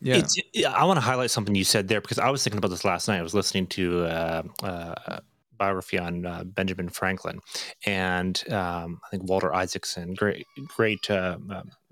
[0.00, 0.16] Yeah.
[0.16, 2.84] It's, I want to highlight something you said there because I was thinking about this
[2.84, 3.18] last night.
[3.18, 5.20] I was listening to uh, uh,
[5.62, 7.38] biography on uh, Benjamin Franklin,
[7.86, 11.38] and um, I think Walter Isaacson, great great uh,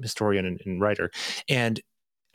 [0.02, 1.10] historian and, and, writer,
[1.48, 1.80] and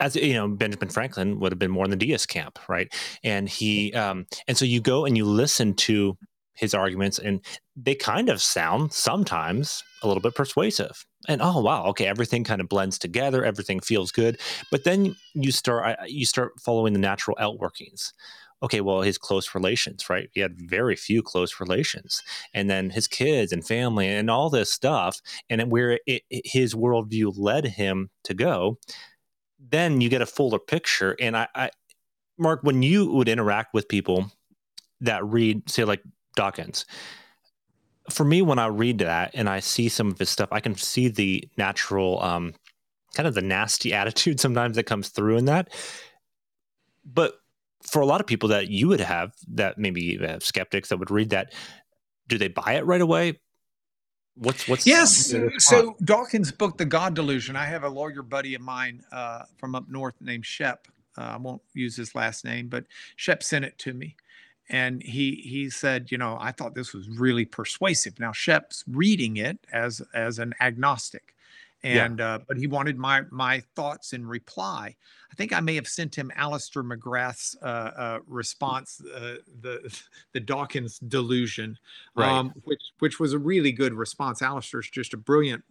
[0.00, 2.92] as you know, Benjamin Franklin would have been more in the deist camp, right?
[3.24, 6.16] And he, um, and so you go and you listen to
[6.54, 7.40] his arguments, and
[7.76, 11.04] they kind of sound sometimes a little bit persuasive.
[11.28, 14.40] And oh wow, okay, everything kind of blends together, everything feels good.
[14.70, 18.12] But then you start you start following the natural outworkings
[18.62, 20.30] okay, well, his close relations, right?
[20.32, 22.22] He had very few close relations.
[22.54, 27.34] And then his kids and family and all this stuff, and where it, his worldview
[27.36, 28.78] led him to go,
[29.58, 31.16] then you get a fuller picture.
[31.20, 31.70] And I, I,
[32.38, 34.30] Mark, when you would interact with people
[35.00, 36.02] that read, say, like
[36.34, 36.86] Dawkins,
[38.10, 40.76] for me, when I read that and I see some of his stuff, I can
[40.76, 42.54] see the natural, um,
[43.14, 45.68] kind of the nasty attitude sometimes that comes through in that.
[47.04, 47.38] But
[47.88, 51.10] for a lot of people that you would have that maybe have skeptics that would
[51.10, 51.52] read that
[52.28, 53.40] do they buy it right away?
[54.34, 55.34] What's what's yes.
[55.58, 59.74] so dawkins book the god delusion i have a lawyer buddy of mine uh, from
[59.74, 60.88] up north named shep.
[61.16, 62.84] Uh, i won't use his last name but
[63.16, 64.14] shep sent it to me.
[64.68, 68.20] And he he said you know i thought this was really persuasive.
[68.20, 71.34] Now shep's reading it as as an agnostic
[71.82, 72.34] and yeah.
[72.34, 74.94] uh, but he wanted my my thoughts in reply.
[75.30, 80.40] I think I may have sent him Alister McGrath's uh, uh, response, uh, the the
[80.40, 81.78] Dawkins delusion,
[82.14, 82.30] right.
[82.30, 84.42] um, which which was a really good response.
[84.42, 85.62] Alister's just a brilliant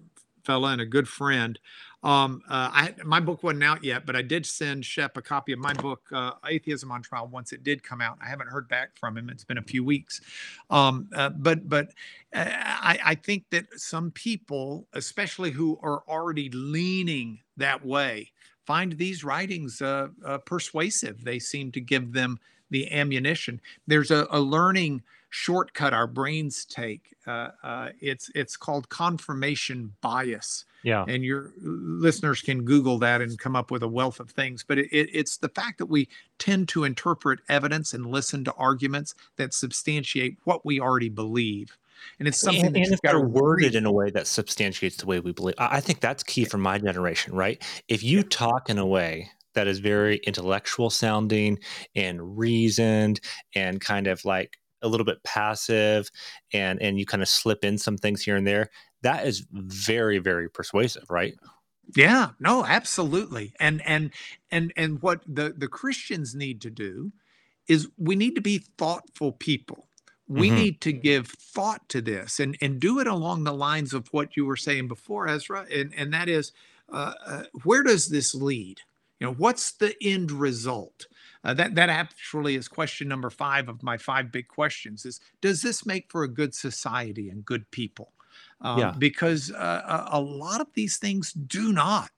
[0.45, 1.59] fella and a good friend.
[2.05, 5.53] Um, uh, I my book wasn't out yet, but I did send Shep a copy
[5.53, 8.19] of my book, uh, Atheism on Trial, once it did come out.
[8.23, 10.21] I haven't heard back from him; it's been a few weeks.
[10.69, 11.87] Um, uh, but but
[12.31, 18.31] uh, I, I think that some people, especially who are already leaning that way,
[18.67, 21.23] find these writings uh, uh, persuasive.
[21.23, 22.39] They seem to give them
[22.69, 23.59] the ammunition.
[23.87, 27.15] There's a, a learning shortcut our brains take.
[27.25, 30.65] Uh, uh, it's it's called confirmation bias.
[30.85, 31.03] Yeah.
[31.07, 34.63] And your uh, listeners can Google that and come up with a wealth of things.
[34.65, 38.53] But it, it, it's the fact that we tend to interpret evidence and listen to
[38.53, 41.75] arguments that substantiate what we already believe.
[42.19, 43.75] And it's something and, and if they're worded read.
[43.75, 45.55] in a way that substantiates the way we believe.
[45.57, 47.59] I think that's key for my generation, right?
[47.87, 51.57] If you talk in a way that is very intellectual sounding
[51.95, 53.21] and reasoned
[53.55, 56.11] and kind of like a little bit passive
[56.53, 58.69] and and you kind of slip in some things here and there
[59.05, 61.35] that is very very persuasive right?
[61.95, 63.53] Yeah no absolutely.
[63.59, 64.11] And and
[64.51, 67.11] and and what the the christians need to do
[67.67, 69.87] is we need to be thoughtful people.
[70.27, 70.57] We mm-hmm.
[70.57, 74.35] need to give thought to this and and do it along the lines of what
[74.35, 76.51] you were saying before ezra and and that is
[76.91, 78.81] uh, uh, where does this lead?
[79.19, 81.07] You know what's the end result?
[81.43, 85.61] Uh, that that actually is question number five of my five big questions: is does
[85.61, 88.11] this make for a good society and good people?
[88.61, 88.93] Um, yeah.
[88.97, 92.11] Because uh, a lot of these things do not,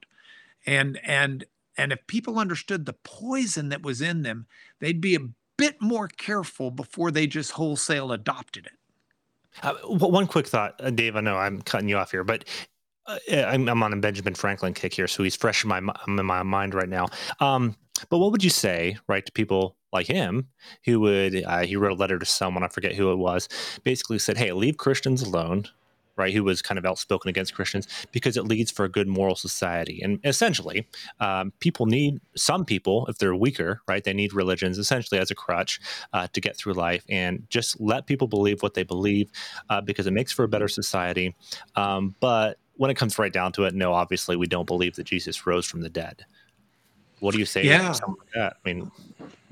[0.66, 1.46] and and
[1.78, 4.48] and if people understood the poison that was in them,
[4.80, 8.74] they'd be a bit more careful before they just wholesale adopted it.
[9.64, 11.16] Uh, one quick thought, uh, Dave.
[11.16, 12.46] I know I'm cutting you off here, but
[13.08, 16.26] uh, I'm, I'm, on a Benjamin Franklin kick here, so he's fresh in my in
[16.26, 17.08] my mind right now.
[17.40, 17.76] Um,
[18.10, 20.48] but what would you say, right, to people like him
[20.86, 23.50] who would, uh, he wrote a letter to someone, I forget who it was,
[23.84, 25.66] basically said, hey, leave Christians alone,
[26.18, 29.36] right, who was kind of outspoken against Christians because it leads for a good moral
[29.36, 30.02] society.
[30.02, 30.88] And essentially,
[31.20, 35.36] um, people need, some people, if they're weaker, right, they need religions essentially as a
[35.36, 35.80] crutch
[36.14, 39.32] uh, to get through life and just let people believe what they believe
[39.70, 41.36] uh, because it makes for a better society.
[41.76, 45.04] Um, but when it comes right down to it, no, obviously we don't believe that
[45.04, 46.26] Jesus rose from the dead.
[47.20, 47.64] What do you say?
[47.64, 47.96] Yeah.
[48.36, 48.92] Like I mean,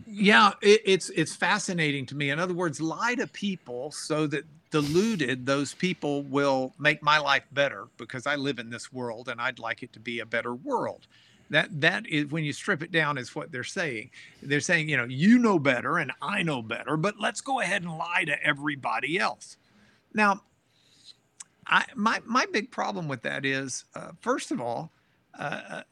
[0.08, 2.30] yeah, it, it's it's fascinating to me.
[2.30, 7.46] In other words, lie to people so that deluded those people will make my life
[7.54, 10.54] better because I live in this world and I'd like it to be a better
[10.54, 11.08] world.
[11.50, 14.10] That that is when you strip it down is what they're saying.
[14.44, 17.84] They're saying, you know, you know better and I know better, but let's go ahead
[17.84, 19.56] and lie to everybody else.
[20.14, 20.42] Now,
[21.66, 24.92] I my my big problem with that is, uh, first of all,
[25.40, 25.84] uh,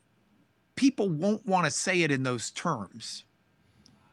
[0.75, 3.23] people won't want to say it in those terms,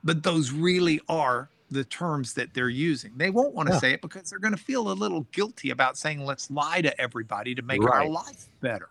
[0.05, 3.13] but those really are the terms that they're using.
[3.17, 3.81] They won't want to yeah.
[3.81, 7.01] say it because they're going to feel a little guilty about saying, let's lie to
[7.01, 8.05] everybody to make right.
[8.05, 8.89] our life better.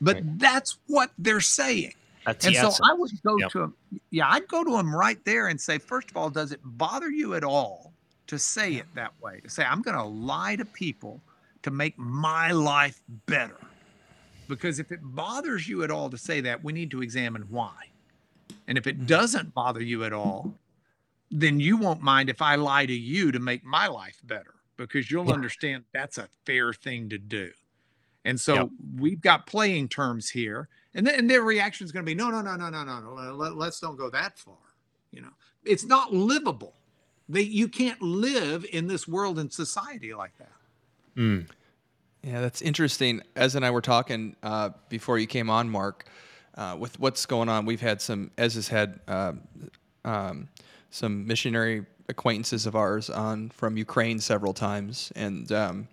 [0.00, 0.38] But right.
[0.38, 1.94] that's what they're saying.
[2.26, 3.50] That's and so I would go yep.
[3.52, 3.74] to him.
[4.10, 7.10] Yeah, I'd go to him right there and say, first of all, does it bother
[7.10, 7.92] you at all
[8.26, 9.40] to say it that way?
[9.40, 11.20] To say, I'm going to lie to people
[11.62, 13.56] to make my life better.
[14.48, 17.72] Because if it bothers you at all to say that, we need to examine why.
[18.68, 19.06] And if it mm-hmm.
[19.06, 20.54] doesn't bother you at all,
[21.30, 25.10] then you won't mind if I lie to you to make my life better because
[25.10, 25.34] you'll yeah.
[25.34, 27.50] understand that's a fair thing to do.
[28.24, 28.68] And so yep.
[28.98, 30.68] we've got playing terms here.
[30.94, 33.00] And then and their reaction is going to be no, no, no, no, no, no,
[33.00, 33.34] no.
[33.34, 34.54] Let, let's don't go that far.
[35.12, 35.30] You know,
[35.64, 36.74] it's not livable.
[37.28, 40.52] They, you can't live in this world and society like that.
[41.16, 41.46] Mm.
[42.22, 43.22] Yeah, that's interesting.
[43.36, 46.06] Ez and I were talking uh, before you came on, Mark,
[46.56, 47.66] uh, with what's going on.
[47.66, 49.32] We've had some, Ez has had uh,
[50.04, 50.48] um,
[50.90, 55.12] some missionary acquaintances of ours on from Ukraine several times.
[55.14, 55.88] And um,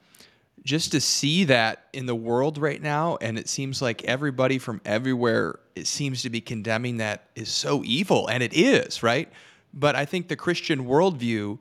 [0.64, 4.82] just to see that in the world right now, and it seems like everybody from
[4.84, 8.28] everywhere, it seems to be condemning that is so evil.
[8.28, 9.32] And it is, right?
[9.74, 11.60] But I think the Christian worldview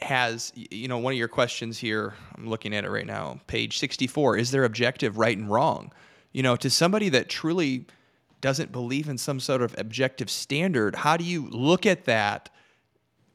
[0.00, 3.78] has you know one of your questions here i'm looking at it right now page
[3.78, 5.92] 64 is there objective right and wrong
[6.32, 7.84] you know to somebody that truly
[8.40, 12.50] doesn't believe in some sort of objective standard how do you look at that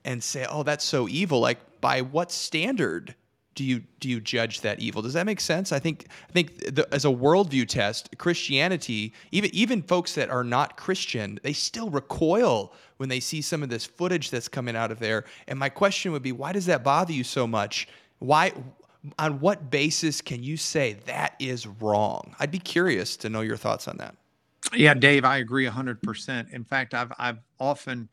[0.06, 3.16] and say oh that's so evil like by what standard
[3.56, 5.02] do you do you judge that evil?
[5.02, 5.72] Does that make sense?
[5.72, 10.44] I think I think the, as a worldview test, Christianity, even even folks that are
[10.44, 14.92] not Christian, they still recoil when they see some of this footage that's coming out
[14.92, 15.26] of there.
[15.48, 17.88] And my question would be, why does that bother you so much?
[18.20, 18.54] Why
[19.20, 22.36] on what basis can you say that is wrong?
[22.40, 24.16] I'd be curious to know your thoughts on that.
[24.74, 26.52] Yeah, Dave, I agree 100%.
[26.52, 28.10] In fact, I've, I've often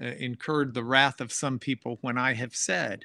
[0.00, 3.04] uh, incurred the wrath of some people when I have said,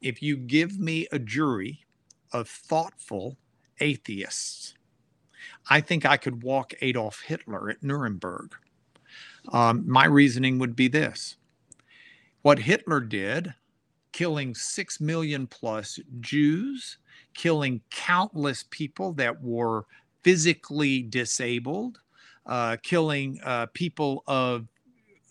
[0.00, 1.80] if you give me a jury
[2.32, 3.38] of thoughtful
[3.80, 4.74] atheists,
[5.70, 8.54] I think I could walk Adolf Hitler at Nuremberg.
[9.52, 11.36] Um, my reasoning would be this
[12.42, 13.54] what Hitler did,
[14.12, 16.98] killing six million plus Jews,
[17.34, 19.86] killing countless people that were
[20.22, 22.00] physically disabled,
[22.46, 24.66] uh, killing uh, people of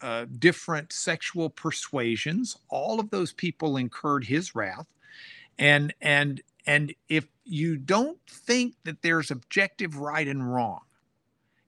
[0.02, 2.58] uh, different sexual persuasions.
[2.70, 4.88] All of those people incurred his wrath,
[5.60, 10.82] and and and if you don't think that there's objective right and wrong,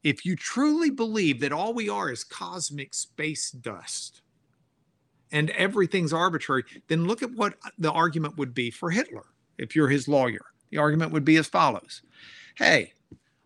[0.03, 4.21] if you truly believe that all we are is cosmic space dust
[5.31, 9.25] and everything's arbitrary, then look at what the argument would be for Hitler
[9.57, 10.45] if you're his lawyer.
[10.69, 12.01] The argument would be as follows
[12.55, 12.93] Hey,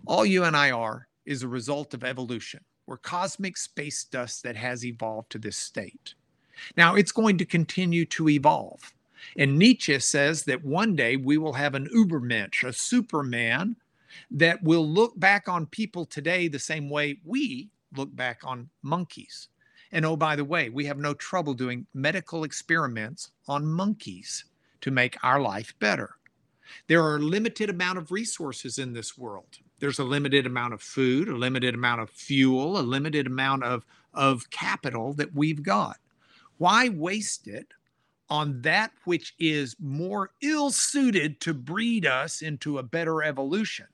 [0.08, 2.62] all you and I are is a result of evolution.
[2.86, 6.14] We're cosmic space dust that has evolved to this state.
[6.78, 8.94] Now, it's going to continue to evolve.
[9.38, 13.76] And Nietzsche says that one day we will have an Ubermensch, a Superman,
[14.32, 19.50] that will look back on people today the same way we look back on monkeys.
[19.92, 24.46] And oh, by the way, we have no trouble doing medical experiments on monkeys
[24.82, 26.16] to make our life better.
[26.88, 29.60] There are a limited amount of resources in this world.
[29.80, 33.86] There's a limited amount of food, a limited amount of fuel, a limited amount of,
[34.14, 35.98] of capital that we've got.
[36.58, 37.74] Why waste it
[38.30, 43.88] on that which is more ill suited to breed us into a better evolution?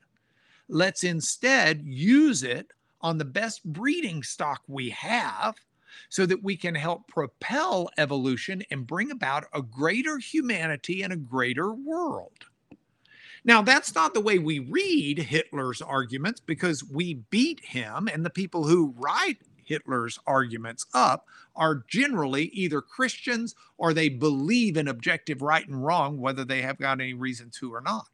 [0.70, 5.56] Let's instead use it on the best breeding stock we have
[6.10, 11.18] so that we can help propel evolution and bring about a greater humanity and a
[11.18, 12.46] greater world.
[13.46, 18.30] Now, that's not the way we read Hitler's arguments because we beat him, and the
[18.30, 21.26] people who write Hitler's arguments up
[21.56, 26.78] are generally either Christians or they believe in objective right and wrong, whether they have
[26.78, 28.08] got any reason to or not.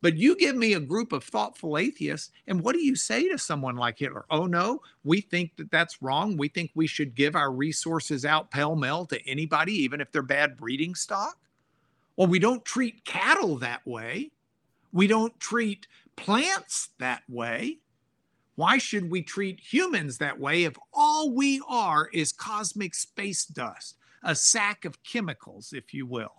[0.00, 3.38] But you give me a group of thoughtful atheists, and what do you say to
[3.38, 4.24] someone like Hitler?
[4.30, 6.36] Oh, no, we think that that's wrong.
[6.36, 10.22] We think we should give our resources out pell mell to anybody, even if they're
[10.22, 11.36] bad breeding stock.
[12.16, 14.30] Well, we don't treat cattle that way.
[14.92, 17.78] We don't treat plants that way.
[18.56, 23.96] Why should we treat humans that way if all we are is cosmic space dust,
[24.24, 26.32] a sack of chemicals, if you will?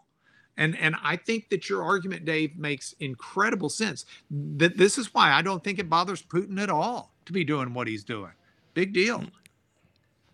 [0.57, 4.03] And, and I think that your argument, Dave, makes incredible sense.
[4.29, 7.73] That this is why I don't think it bothers Putin at all to be doing
[7.73, 8.33] what he's doing.
[8.73, 9.23] Big deal.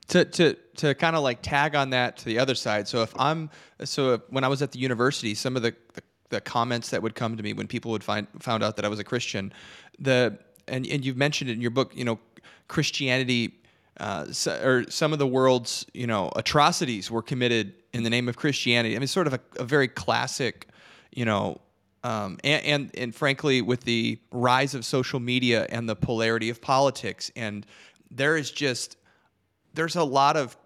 [0.08, 2.88] To to to kind of like tag on that to the other side.
[2.88, 3.50] So if I'm
[3.84, 7.02] so if, when I was at the university, some of the, the the comments that
[7.02, 9.54] would come to me when people would find found out that I was a Christian.
[10.00, 11.96] The and and you've mentioned it in your book.
[11.96, 12.20] You know,
[12.68, 13.56] Christianity
[14.00, 18.28] uh, so, or some of the world's you know atrocities were committed in the name
[18.28, 18.96] of Christianity.
[18.96, 20.68] I mean, sort of a, a very classic,
[21.12, 21.62] you know.
[22.04, 26.62] Um, and, and and frankly, with the rise of social media and the polarity of
[26.62, 27.66] politics, and
[28.12, 28.98] there is just
[29.74, 30.58] there's a lot of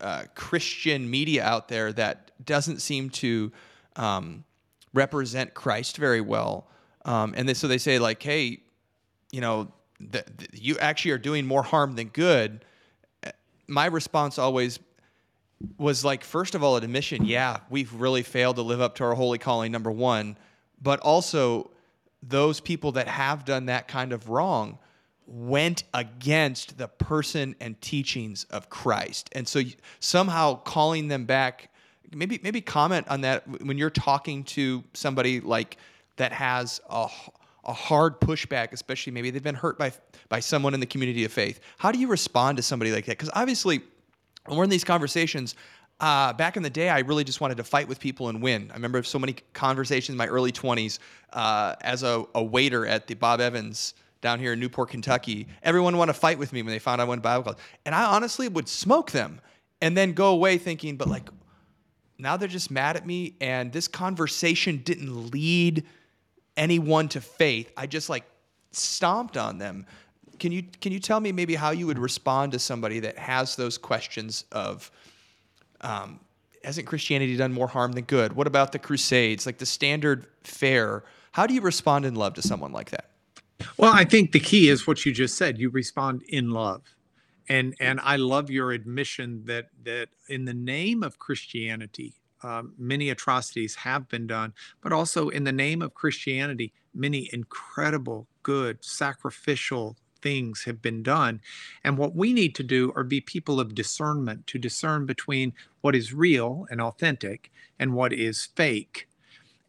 [0.00, 3.52] uh, Christian media out there that doesn't seem to
[3.96, 4.44] um,
[4.94, 6.66] represent Christ very well.
[7.04, 8.60] Um, and they, so they say like, hey,
[9.32, 12.64] you know, the, the, you actually are doing more harm than good.
[13.66, 14.78] My response always
[15.76, 19.04] was like, first of all, an admission, yeah, we've really failed to live up to
[19.04, 20.36] our holy calling, number one.
[20.80, 21.70] But also,
[22.22, 24.78] those people that have done that kind of wrong
[25.26, 29.28] went against the person and teachings of Christ.
[29.32, 29.60] And so
[30.00, 31.70] somehow calling them back
[32.12, 35.76] maybe maybe comment on that when you're talking to somebody like
[36.16, 37.08] that has a
[37.64, 39.92] a hard pushback, especially maybe they've been hurt by
[40.28, 41.60] by someone in the community of faith.
[41.78, 43.18] How do you respond to somebody like that?
[43.18, 43.82] Because obviously,
[44.46, 45.54] when we're in these conversations,
[46.00, 48.70] uh, back in the day, I really just wanted to fight with people and win.
[48.70, 50.98] I remember so many conversations in my early 20s
[51.32, 55.48] uh, as a, a, waiter at the Bob Evans down here in Newport, Kentucky.
[55.62, 57.94] Everyone wanted to fight with me when they found I went to Bible college, and
[57.94, 59.40] I honestly would smoke them
[59.80, 61.28] and then go away thinking, but like,
[62.18, 65.84] now they're just mad at me and this conversation didn't lead
[66.56, 67.72] anyone to faith.
[67.76, 68.24] I just like
[68.72, 69.86] stomped on them.
[70.38, 73.56] Can you can you tell me maybe how you would respond to somebody that has
[73.56, 74.90] those questions of
[75.80, 76.20] um,
[76.64, 78.32] hasn't christianity done more harm than good?
[78.32, 81.04] What about the crusades like the standard fare?
[81.32, 83.10] How do you respond in love to someone like that?
[83.76, 85.58] Well i think the key is what you just said.
[85.58, 86.82] You respond in love
[87.48, 93.10] and and I love your admission that that in the name of Christianity, um, many
[93.10, 99.96] atrocities have been done, but also in the name of Christianity, many incredible, good, sacrificial
[100.20, 101.40] things have been done.
[101.84, 105.94] And what we need to do are be people of discernment to discern between what
[105.94, 109.08] is real and authentic and what is fake.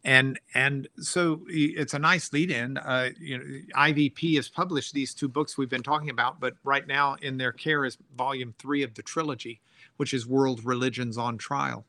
[0.02, 2.78] And and so it's a nice lead in.
[2.78, 3.44] Uh, you know,
[3.76, 7.52] IVP has published these two books we've been talking about, but right now in their
[7.52, 9.60] care is volume three of the trilogy,
[9.98, 11.84] which is World Religions on Trial.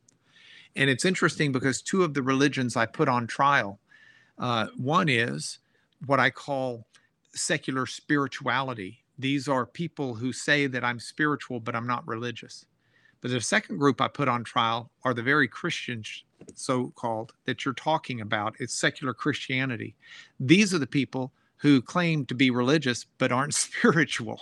[0.76, 3.80] And it's interesting because two of the religions I put on trial,
[4.38, 5.60] uh, one is
[6.06, 6.86] what I call
[7.34, 9.04] secular spirituality.
[9.18, 12.66] These are people who say that I'm spiritual, but I'm not religious.
[13.22, 16.24] But the second group I put on trial are the very Christians,
[16.56, 18.56] so called, that you're talking about.
[18.60, 19.96] It's secular Christianity.
[20.40, 24.40] These are the people who claim to be religious, but aren't spiritual.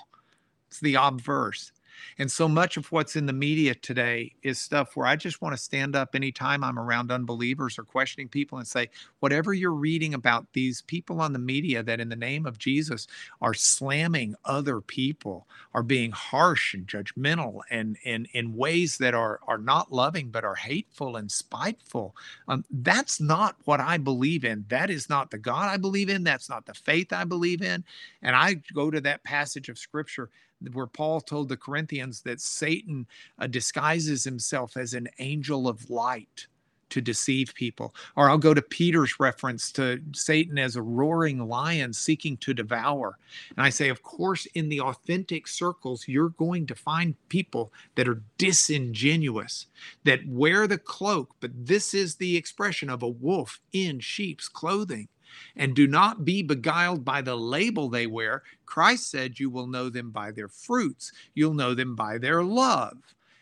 [0.69, 1.71] It's the obverse.
[2.17, 5.55] And so much of what's in the media today is stuff where I just want
[5.55, 8.89] to stand up anytime I'm around unbelievers or questioning people and say,
[9.19, 13.07] whatever you're reading about these people on the media that in the name of Jesus
[13.41, 19.39] are slamming other people, are being harsh and judgmental and, and in ways that are,
[19.47, 22.15] are not loving but are hateful and spiteful.
[22.47, 24.65] Um, that's not what I believe in.
[24.69, 26.23] That is not the God I believe in.
[26.23, 27.83] That's not the faith I believe in.
[28.21, 30.29] And I go to that passage of scripture
[30.73, 33.07] where Paul told the Corinthians that Satan
[33.39, 36.47] uh, disguises himself as an angel of light
[36.89, 37.93] to deceive people.
[38.15, 43.17] Or I'll go to Peter's reference to Satan as a roaring lion seeking to devour.
[43.55, 48.07] And I say, of course, in the authentic circles, you're going to find people that
[48.07, 49.67] are disingenuous,
[50.03, 55.07] that wear the cloak, but this is the expression of a wolf in sheep's clothing
[55.55, 58.43] and do not be beguiled by the label they wear.
[58.65, 61.11] Christ said, "You will know them by their fruits.
[61.33, 62.97] You'll know them by their love."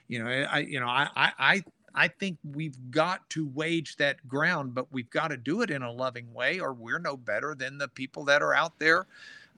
[0.07, 1.63] You know, I, you know, I, I,
[1.93, 5.81] I think we've got to wage that ground, but we've got to do it in
[5.81, 9.07] a loving way, or we're no better than the people that are out there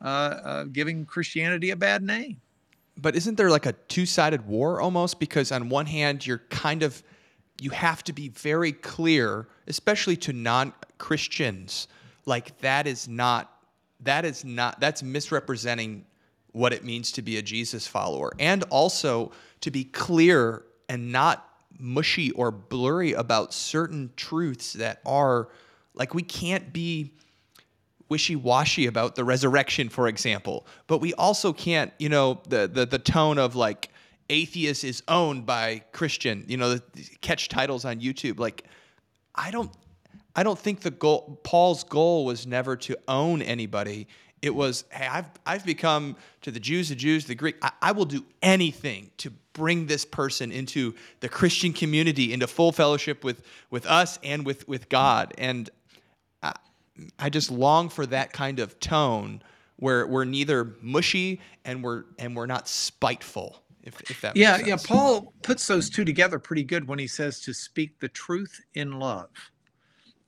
[0.01, 2.39] uh, uh, giving Christianity a bad name.
[2.97, 5.19] But isn't there like a two-sided war almost?
[5.19, 7.03] Because on one hand, you're kind of
[7.61, 11.87] you have to be very clear, especially to non-Christians,
[12.29, 13.51] like that is not
[14.01, 16.05] that is not that's misrepresenting
[16.53, 18.31] what it means to be a Jesus follower.
[18.39, 21.45] And also to be clear and not
[21.77, 25.49] mushy or blurry about certain truths that are
[25.93, 27.13] like we can't be
[28.07, 30.65] wishy-washy about the resurrection for example.
[30.87, 33.89] But we also can't you know the the, the tone of like
[34.29, 36.81] atheist is owned by christian you know the,
[37.21, 38.39] catch titles on youtube.
[38.39, 38.65] Like
[39.35, 39.71] i don't
[40.39, 44.07] I don't think the goal Paul's goal was never to own anybody.
[44.41, 47.57] It was, hey, I've I've become to the Jews, the Jews, the Greek.
[47.61, 52.71] I, I will do anything to bring this person into the Christian community, into full
[52.71, 55.33] fellowship with with us and with with God.
[55.37, 55.69] And
[56.41, 56.53] I,
[57.19, 59.41] I just long for that kind of tone
[59.75, 63.61] where we're neither mushy and we're and we're not spiteful.
[63.83, 67.41] If, if that yeah yeah Paul puts those two together pretty good when he says
[67.41, 69.27] to speak the truth in love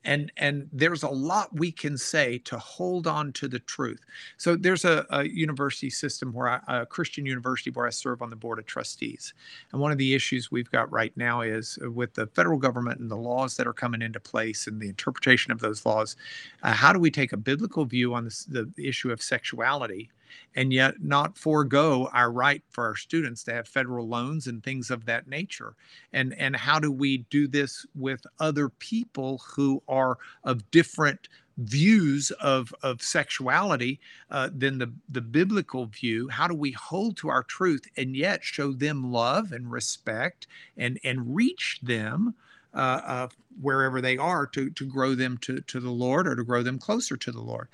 [0.04, 4.02] and and there's a lot we can say to hold on to the truth.
[4.38, 8.30] So there's a, a university system where I, a christian university where i serve on
[8.30, 9.34] the board of trustees.
[9.72, 13.00] And one of the issues we've got right now is uh, with the federal government
[13.00, 16.16] and the laws that are coming into place and the interpretation of those laws
[16.64, 20.10] uh, how do we take a biblical view on this, the issue of sexuality
[20.56, 24.92] and yet not forego our right for our students to have federal loans and things
[24.92, 25.76] of that nature.
[26.14, 31.28] And and how do we do this with other people who are of different
[31.58, 36.28] views of of sexuality uh, than the the biblical view?
[36.30, 41.00] How do we hold to our truth and yet show them love and respect and
[41.04, 42.36] and reach them
[42.74, 43.28] uh, uh,
[43.62, 46.80] wherever they are to to grow them to to the Lord or to grow them
[46.80, 47.70] closer to the Lord,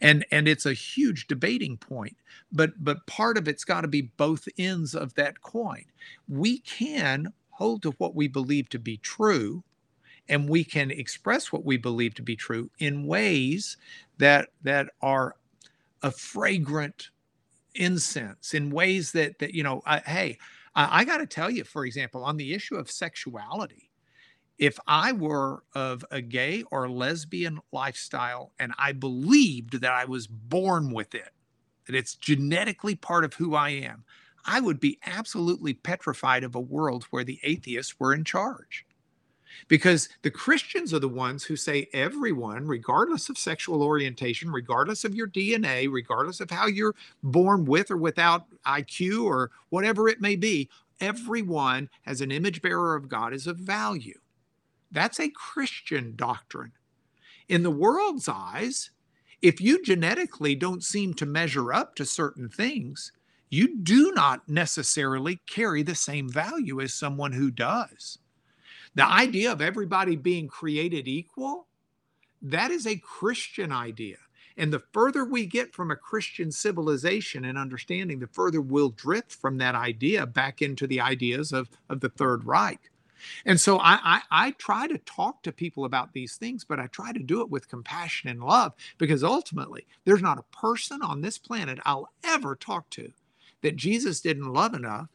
[0.00, 2.16] and and it's a huge debating point.
[2.52, 5.84] But but part of it's got to be both ends of that coin.
[6.28, 9.64] We can hold to what we believe to be true,
[10.28, 13.76] and we can express what we believe to be true in ways
[14.18, 15.36] that that are
[16.02, 17.10] a fragrant
[17.76, 20.38] incense in ways that that you know I, hey
[20.76, 23.89] I, I got to tell you for example on the issue of sexuality
[24.60, 30.26] if I were of a gay or lesbian lifestyle and I believed that I was
[30.26, 31.30] born with it,
[31.86, 34.04] that it's genetically part of who I am,
[34.44, 38.84] I would be absolutely petrified of a world where the atheists were in charge.
[39.66, 45.14] Because the Christians are the ones who say everyone, regardless of sexual orientation, regardless of
[45.14, 50.36] your DNA, regardless of how you're born with or without IQ or whatever it may
[50.36, 50.68] be,
[51.00, 54.18] everyone as an image bearer of God is of value.
[54.90, 56.72] That's a Christian doctrine.
[57.48, 58.90] In the world's eyes,
[59.42, 63.12] if you genetically don't seem to measure up to certain things,
[63.48, 68.18] you do not necessarily carry the same value as someone who does.
[68.94, 71.66] The idea of everybody being created equal,
[72.42, 74.16] that is a Christian idea.
[74.56, 79.32] And the further we get from a Christian civilization and understanding, the further we'll drift
[79.32, 82.89] from that idea back into the ideas of, of the Third Reich.
[83.44, 86.86] And so I, I, I, try to talk to people about these things, but I
[86.86, 91.20] try to do it with compassion and love because ultimately there's not a person on
[91.20, 93.12] this planet I'll ever talk to
[93.62, 95.08] that Jesus didn't love enough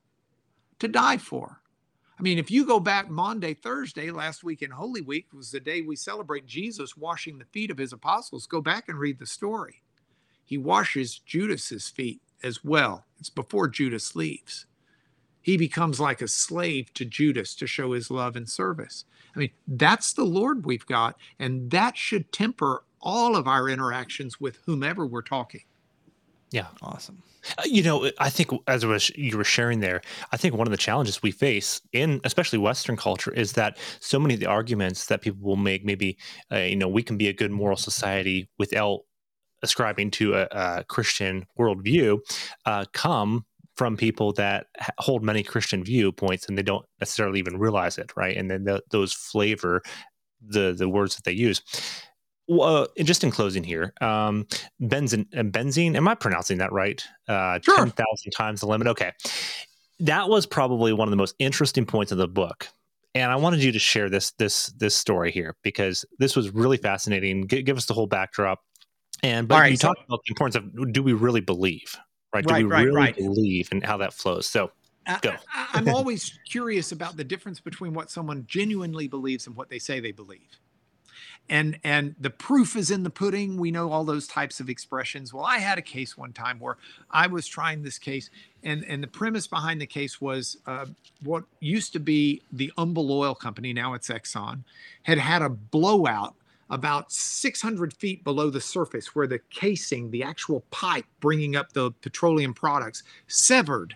[0.80, 1.62] to die for.
[2.18, 5.60] I mean, if you go back Maundy, Thursday, last week in Holy Week was the
[5.60, 8.48] day we celebrate Jesus washing the feet of his apostles.
[8.48, 9.82] Go back and read the story.
[10.46, 13.06] He washes Judas's feet as well.
[13.20, 14.66] It's before Judas leaves.
[15.46, 19.06] He becomes like a slave to Judas to show his love and service.
[19.36, 24.42] I mean, that's the Lord we've got, and that should temper all of our interactions
[24.42, 25.62] with whomever we're talking.
[26.50, 26.66] Yeah.
[26.82, 27.22] Awesome.
[27.60, 30.72] Uh, you know, I think as was, you were sharing there, I think one of
[30.72, 35.06] the challenges we face in especially Western culture is that so many of the arguments
[35.06, 36.18] that people will make, maybe,
[36.52, 39.02] uh, you know, we can be a good moral society without
[39.62, 42.18] ascribing to a, a Christian worldview,
[42.66, 43.46] uh, come
[43.76, 44.68] from people that
[45.00, 48.36] hold many Christian viewpoints and they don't necessarily even realize it, right?
[48.38, 49.82] And then the, those flavor
[50.48, 51.62] the the words that they use.
[52.48, 54.46] Well, uh, just in closing here, um,
[54.80, 57.04] benzene, uh, benzene, am I pronouncing that right?
[57.28, 57.78] Uh, sure.
[57.78, 57.96] 10,000
[58.32, 58.88] times the limit.
[58.88, 59.14] Okay.
[60.00, 62.68] That was probably one of the most interesting points of the book.
[63.16, 66.78] And I wanted you to share this this this story here because this was really
[66.78, 67.48] fascinating.
[67.48, 68.60] G- give us the whole backdrop.
[69.24, 71.96] And but right, you so, talked about the importance of do we really believe,
[72.36, 72.46] right?
[72.46, 73.16] Do right, we right, really right.
[73.16, 74.48] believe and how that flows?
[74.48, 74.72] So
[75.22, 75.34] go.
[75.54, 79.80] I, I'm always curious about the difference between what someone genuinely believes and what they
[79.80, 80.60] say they believe
[81.48, 85.32] and and the proof is in the pudding we know all those types of expressions
[85.32, 86.78] well i had a case one time where
[87.12, 88.32] i was trying this case
[88.66, 90.86] and and the premise behind the case was uh,
[91.24, 94.64] what used to be the Humble Oil Company, now it's Exxon,
[95.04, 96.36] had had a blowout
[96.70, 101.92] about 600 feet below the surface where the casing, the actual pipe bringing up the
[102.02, 103.96] petroleum products, severed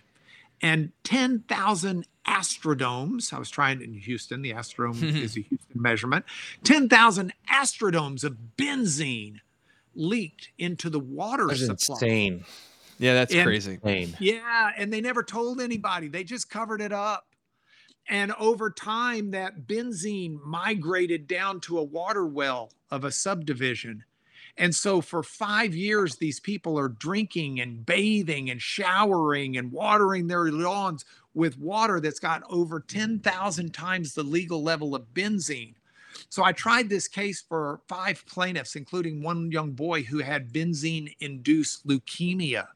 [0.62, 3.34] and 10,000 astrodomes.
[3.34, 6.26] I was trying in Houston, the astrodome is a Houston measurement.
[6.64, 9.38] 10,000 astrodomes of benzene
[9.96, 11.96] leaked into the water that's supply.
[11.96, 12.46] insane.
[13.00, 13.80] Yeah, that's and, crazy.
[14.20, 16.10] Yeah, and they never told anybody.
[16.10, 17.26] They just covered it up.
[18.10, 24.04] And over time, that benzene migrated down to a water well of a subdivision
[24.60, 30.28] and so for five years, these people are drinking and bathing and showering and watering
[30.28, 35.76] their lawns with water that's got over 10,000 times the legal level of benzene.
[36.28, 41.16] So I tried this case for five plaintiffs, including one young boy who had benzene
[41.22, 42.68] induced leukemia.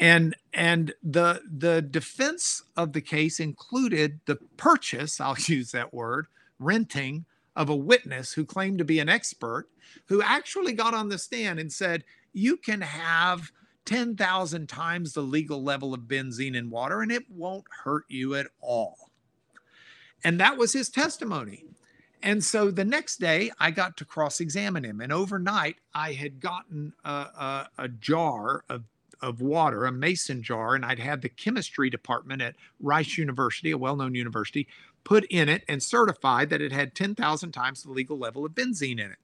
[0.00, 6.26] And, and the, the defense of the case included the purchase, I'll use that word,
[6.58, 9.68] renting of a witness who claimed to be an expert
[10.06, 13.52] who actually got on the stand and said, You can have
[13.84, 18.46] 10,000 times the legal level of benzene in water and it won't hurt you at
[18.60, 19.10] all.
[20.22, 21.64] And that was his testimony.
[22.22, 25.00] And so the next day, I got to cross examine him.
[25.00, 28.84] And overnight, I had gotten a, a, a jar of
[29.22, 33.78] of water, a mason jar, and I'd had the chemistry department at Rice University, a
[33.78, 34.66] well known university,
[35.04, 39.00] put in it and certified that it had 10,000 times the legal level of benzene
[39.00, 39.18] in it.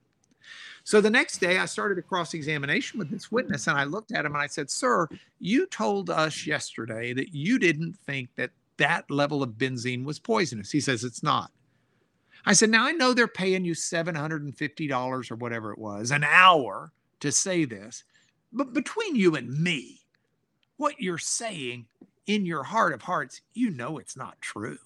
[0.84, 4.12] So the next day, I started a cross examination with this witness, and I looked
[4.12, 5.08] at him and I said, Sir,
[5.40, 10.70] you told us yesterday that you didn't think that that level of benzene was poisonous.
[10.70, 11.50] He says, It's not.
[12.44, 16.92] I said, Now I know they're paying you $750 or whatever it was an hour
[17.18, 18.04] to say this,
[18.52, 20.00] but between you and me,
[20.76, 21.86] what you're saying
[22.26, 24.78] in your heart of hearts, you know it's not true.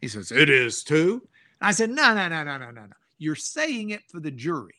[0.00, 1.22] He says, It is too.
[1.60, 2.96] And I said, No, no, no, no, no, no, no.
[3.18, 4.74] You're saying it for the jury,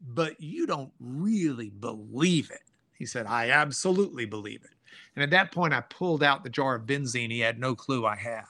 [0.00, 2.60] but you don't really believe it.
[2.98, 4.70] He said, I absolutely believe it.
[5.14, 8.06] And at that point, I pulled out the jar of benzene he had no clue
[8.06, 8.44] I had.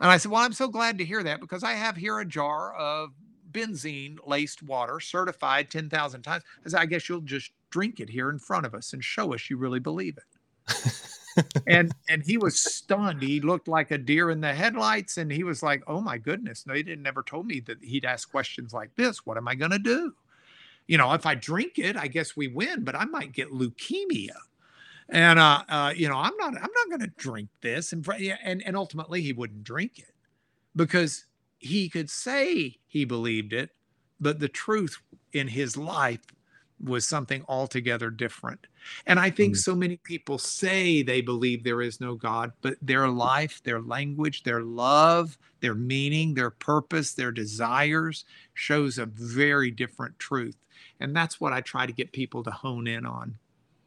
[0.00, 2.24] And I said, Well, I'm so glad to hear that because I have here a
[2.24, 3.10] jar of
[3.56, 6.44] benzene laced water certified 10,000 times.
[6.64, 9.34] I said, I guess you'll just drink it here in front of us and show
[9.34, 11.02] us you really believe it.
[11.66, 13.22] and and he was stunned.
[13.22, 16.66] He looked like a deer in the headlights, and he was like, "Oh my goodness!
[16.66, 19.26] No, he didn't never told me that he'd ask questions like this.
[19.26, 20.14] What am I going to do?
[20.86, 24.36] You know, if I drink it, I guess we win, but I might get leukemia."
[25.08, 28.06] And uh, uh, you know, I'm not I'm not going to drink this, and
[28.42, 30.14] and and ultimately he wouldn't drink it
[30.74, 31.25] because
[31.58, 33.70] he could say he believed it,
[34.20, 35.00] but the truth
[35.32, 36.20] in his life
[36.82, 38.66] was something altogether different.
[39.06, 39.58] And I think mm.
[39.58, 44.42] so many people say they believe there is no God, but their life, their language,
[44.42, 50.56] their love, their meaning, their purpose, their desires shows a very different truth.
[51.00, 53.36] And that's what I try to get people to hone in on.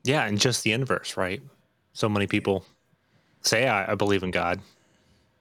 [0.04, 1.42] Yeah, and just the inverse, right?
[1.94, 2.66] So many people
[3.42, 4.60] say, I, I believe in God,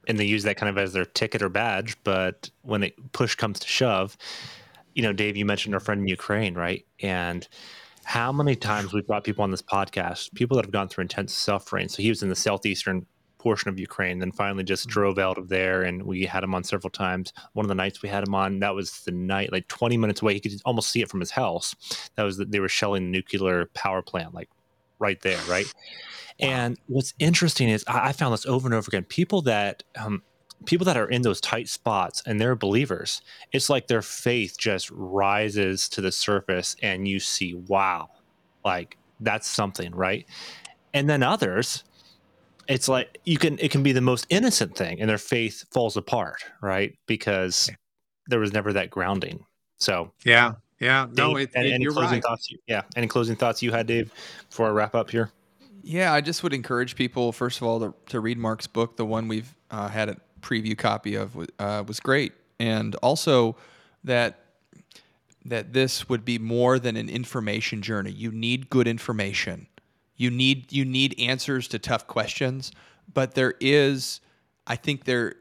[0.09, 1.97] and they use that kind of as their ticket or badge.
[2.03, 4.17] But when it push comes to shove,
[4.95, 6.85] you know, Dave, you mentioned our friend in Ukraine, right?
[7.01, 7.47] And
[8.05, 11.35] how many times we've brought people on this podcast, people that have gone through intense
[11.35, 11.89] suffering.
[11.89, 13.07] So he was in the southeastern
[13.37, 14.95] portion of Ukraine, then finally just mm-hmm.
[14.95, 17.33] drove out of there, and we had him on several times.
[17.53, 20.23] One of the nights we had him on, that was the night, like 20 minutes
[20.23, 20.35] away.
[20.35, 21.77] He could almost see it from his house.
[22.17, 24.49] That was that they were shelling the nuclear power plant, like
[24.99, 25.67] right there, right?
[26.41, 26.49] Wow.
[26.49, 29.05] And what's interesting is I, I, found this over and over again.
[29.05, 30.23] People that um,
[30.67, 33.23] people that are in those tight spots and they're believers,
[33.53, 38.09] it's like their faith just rises to the surface and you see, wow,
[38.65, 40.27] like that's something, right?
[40.95, 41.85] And then others,
[42.69, 45.97] it's like you can it can be the most innocent thing and their faith falls
[45.97, 46.97] apart, right?
[47.07, 47.71] Because
[48.27, 49.45] there was never that grounding.
[49.79, 52.23] So yeah, yeah, no, Dave, it, any, it, any closing right.
[52.23, 52.51] thoughts?
[52.51, 54.13] You, yeah, any closing thoughts you had, Dave,
[54.49, 55.31] before I wrap up here?
[55.83, 58.97] Yeah, I just would encourage people, first of all, to, to read Mark's book.
[58.97, 63.57] The one we've uh, had a preview copy of uh, was great, and also
[64.05, 64.41] that
[65.45, 68.11] that this would be more than an information journey.
[68.11, 69.67] You need good information.
[70.17, 72.73] You need you need answers to tough questions,
[73.13, 74.21] but there is,
[74.67, 75.35] I think there,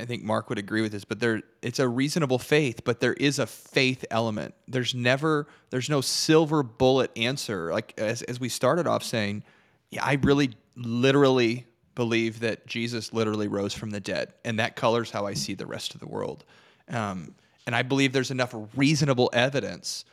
[0.00, 3.14] I think Mark would agree with this, but there it's a reasonable faith, but there
[3.14, 4.54] is a faith element.
[4.68, 7.72] There's never there's no silver bullet answer.
[7.72, 9.44] Like as as we started off saying
[9.90, 15.10] yeah, I really literally believe that Jesus literally rose from the dead, and that colors
[15.10, 16.44] how I see the rest of the world.
[16.88, 17.34] Um,
[17.66, 20.04] and I believe there's enough reasonable evidence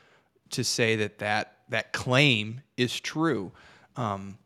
[0.51, 3.51] to say that that, that claim is true.
[3.95, 4.37] Um,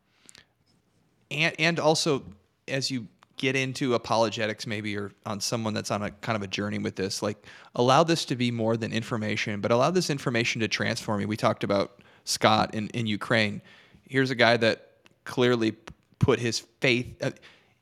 [1.32, 2.24] and, and also,
[2.68, 3.08] as you
[3.44, 6.96] get into apologetics, maybe or on someone that's on a kind of a journey with
[6.96, 11.20] this, like allow this to be more than information, but allow this information to transform
[11.20, 11.28] you.
[11.28, 13.62] We talked about Scott in, in Ukraine.
[14.08, 14.92] Here's a guy that
[15.26, 15.76] clearly
[16.20, 17.22] put his faith.
[17.22, 17.32] Uh,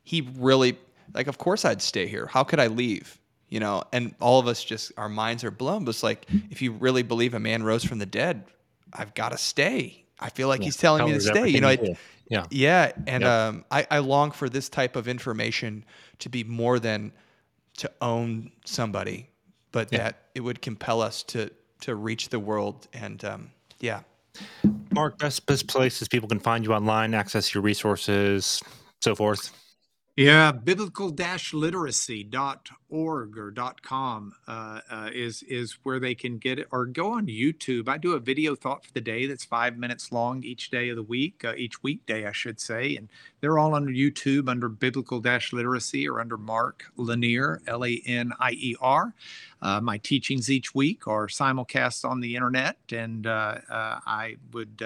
[0.01, 0.79] he really
[1.13, 1.27] like.
[1.27, 2.25] Of course, I'd stay here.
[2.25, 3.19] How could I leave?
[3.49, 5.85] You know, and all of us just our minds are blown.
[5.85, 8.45] But it's like if you really believe a man rose from the dead,
[8.91, 10.05] I've got to stay.
[10.19, 10.65] I feel like yeah.
[10.65, 11.49] he's telling me to stay.
[11.49, 11.95] You know, I,
[12.31, 13.29] yeah, yeah, and yep.
[13.29, 15.83] um, I, I long for this type of information
[16.19, 17.11] to be more than
[17.77, 19.29] to own somebody,
[19.73, 19.97] but yeah.
[19.97, 21.51] that it would compel us to
[21.81, 23.51] to reach the world and um,
[23.81, 24.01] yeah.
[24.91, 28.61] Mark, best best places people can find you online, access your resources,
[29.01, 29.51] so forth.
[30.17, 37.13] Yeah, biblical-literacy.org or .com uh, uh, is is where they can get it, or go
[37.13, 37.87] on YouTube.
[37.87, 40.97] I do a video thought for the day that's five minutes long each day of
[40.97, 43.07] the week, uh, each weekday, I should say, and
[43.39, 49.13] they're all under YouTube under biblical-literacy or under Mark Lanier, L-A-N-I-E-R.
[49.61, 54.83] Uh, my teachings each week are simulcast on the internet, and uh, uh, I would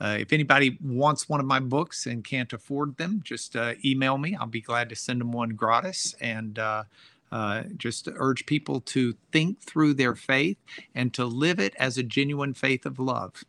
[0.00, 4.18] uh, if anybody wants one of my books and can't afford them, just uh, email
[4.18, 4.36] me.
[4.36, 6.14] I'll be glad to send them one gratis.
[6.20, 6.84] And uh,
[7.32, 10.58] uh just urge people to think through their faith
[10.94, 13.44] and to live it as a genuine faith of love.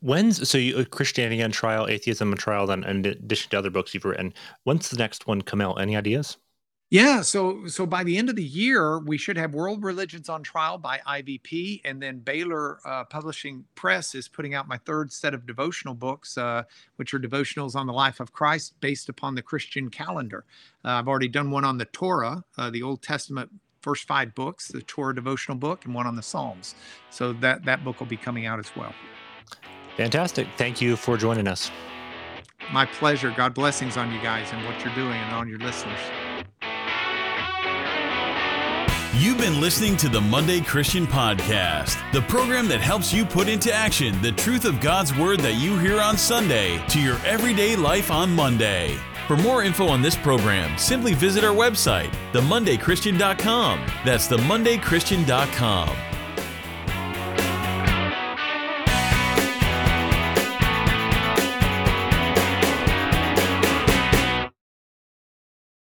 [0.00, 3.94] When's so you, Christianity on trial, atheism on trial, then in addition to other books
[3.94, 4.34] you've written,
[4.64, 5.80] when's the next one come out?
[5.80, 6.38] Any ideas?
[6.90, 10.42] Yeah, so so by the end of the year, we should have World Religions on
[10.42, 15.32] Trial by IVP, and then Baylor uh, Publishing Press is putting out my third set
[15.32, 16.64] of devotional books, uh,
[16.96, 20.44] which are devotionals on the life of Christ based upon the Christian calendar.
[20.84, 23.50] Uh, I've already done one on the Torah, uh, the Old Testament
[23.82, 26.74] first five books, the Torah devotional book, and one on the Psalms.
[27.10, 28.92] So that that book will be coming out as well.
[29.96, 30.48] Fantastic!
[30.56, 31.70] Thank you for joining us.
[32.72, 33.32] My pleasure.
[33.36, 36.00] God blessings on you guys and what you're doing, and on your listeners.
[39.14, 43.72] You've been listening to the Monday Christian Podcast, the program that helps you put into
[43.72, 48.12] action the truth of God's Word that you hear on Sunday to your everyday life
[48.12, 48.96] on Monday.
[49.26, 53.84] For more info on this program, simply visit our website, themondaychristian.com.
[54.04, 56.09] That's themondaychristian.com.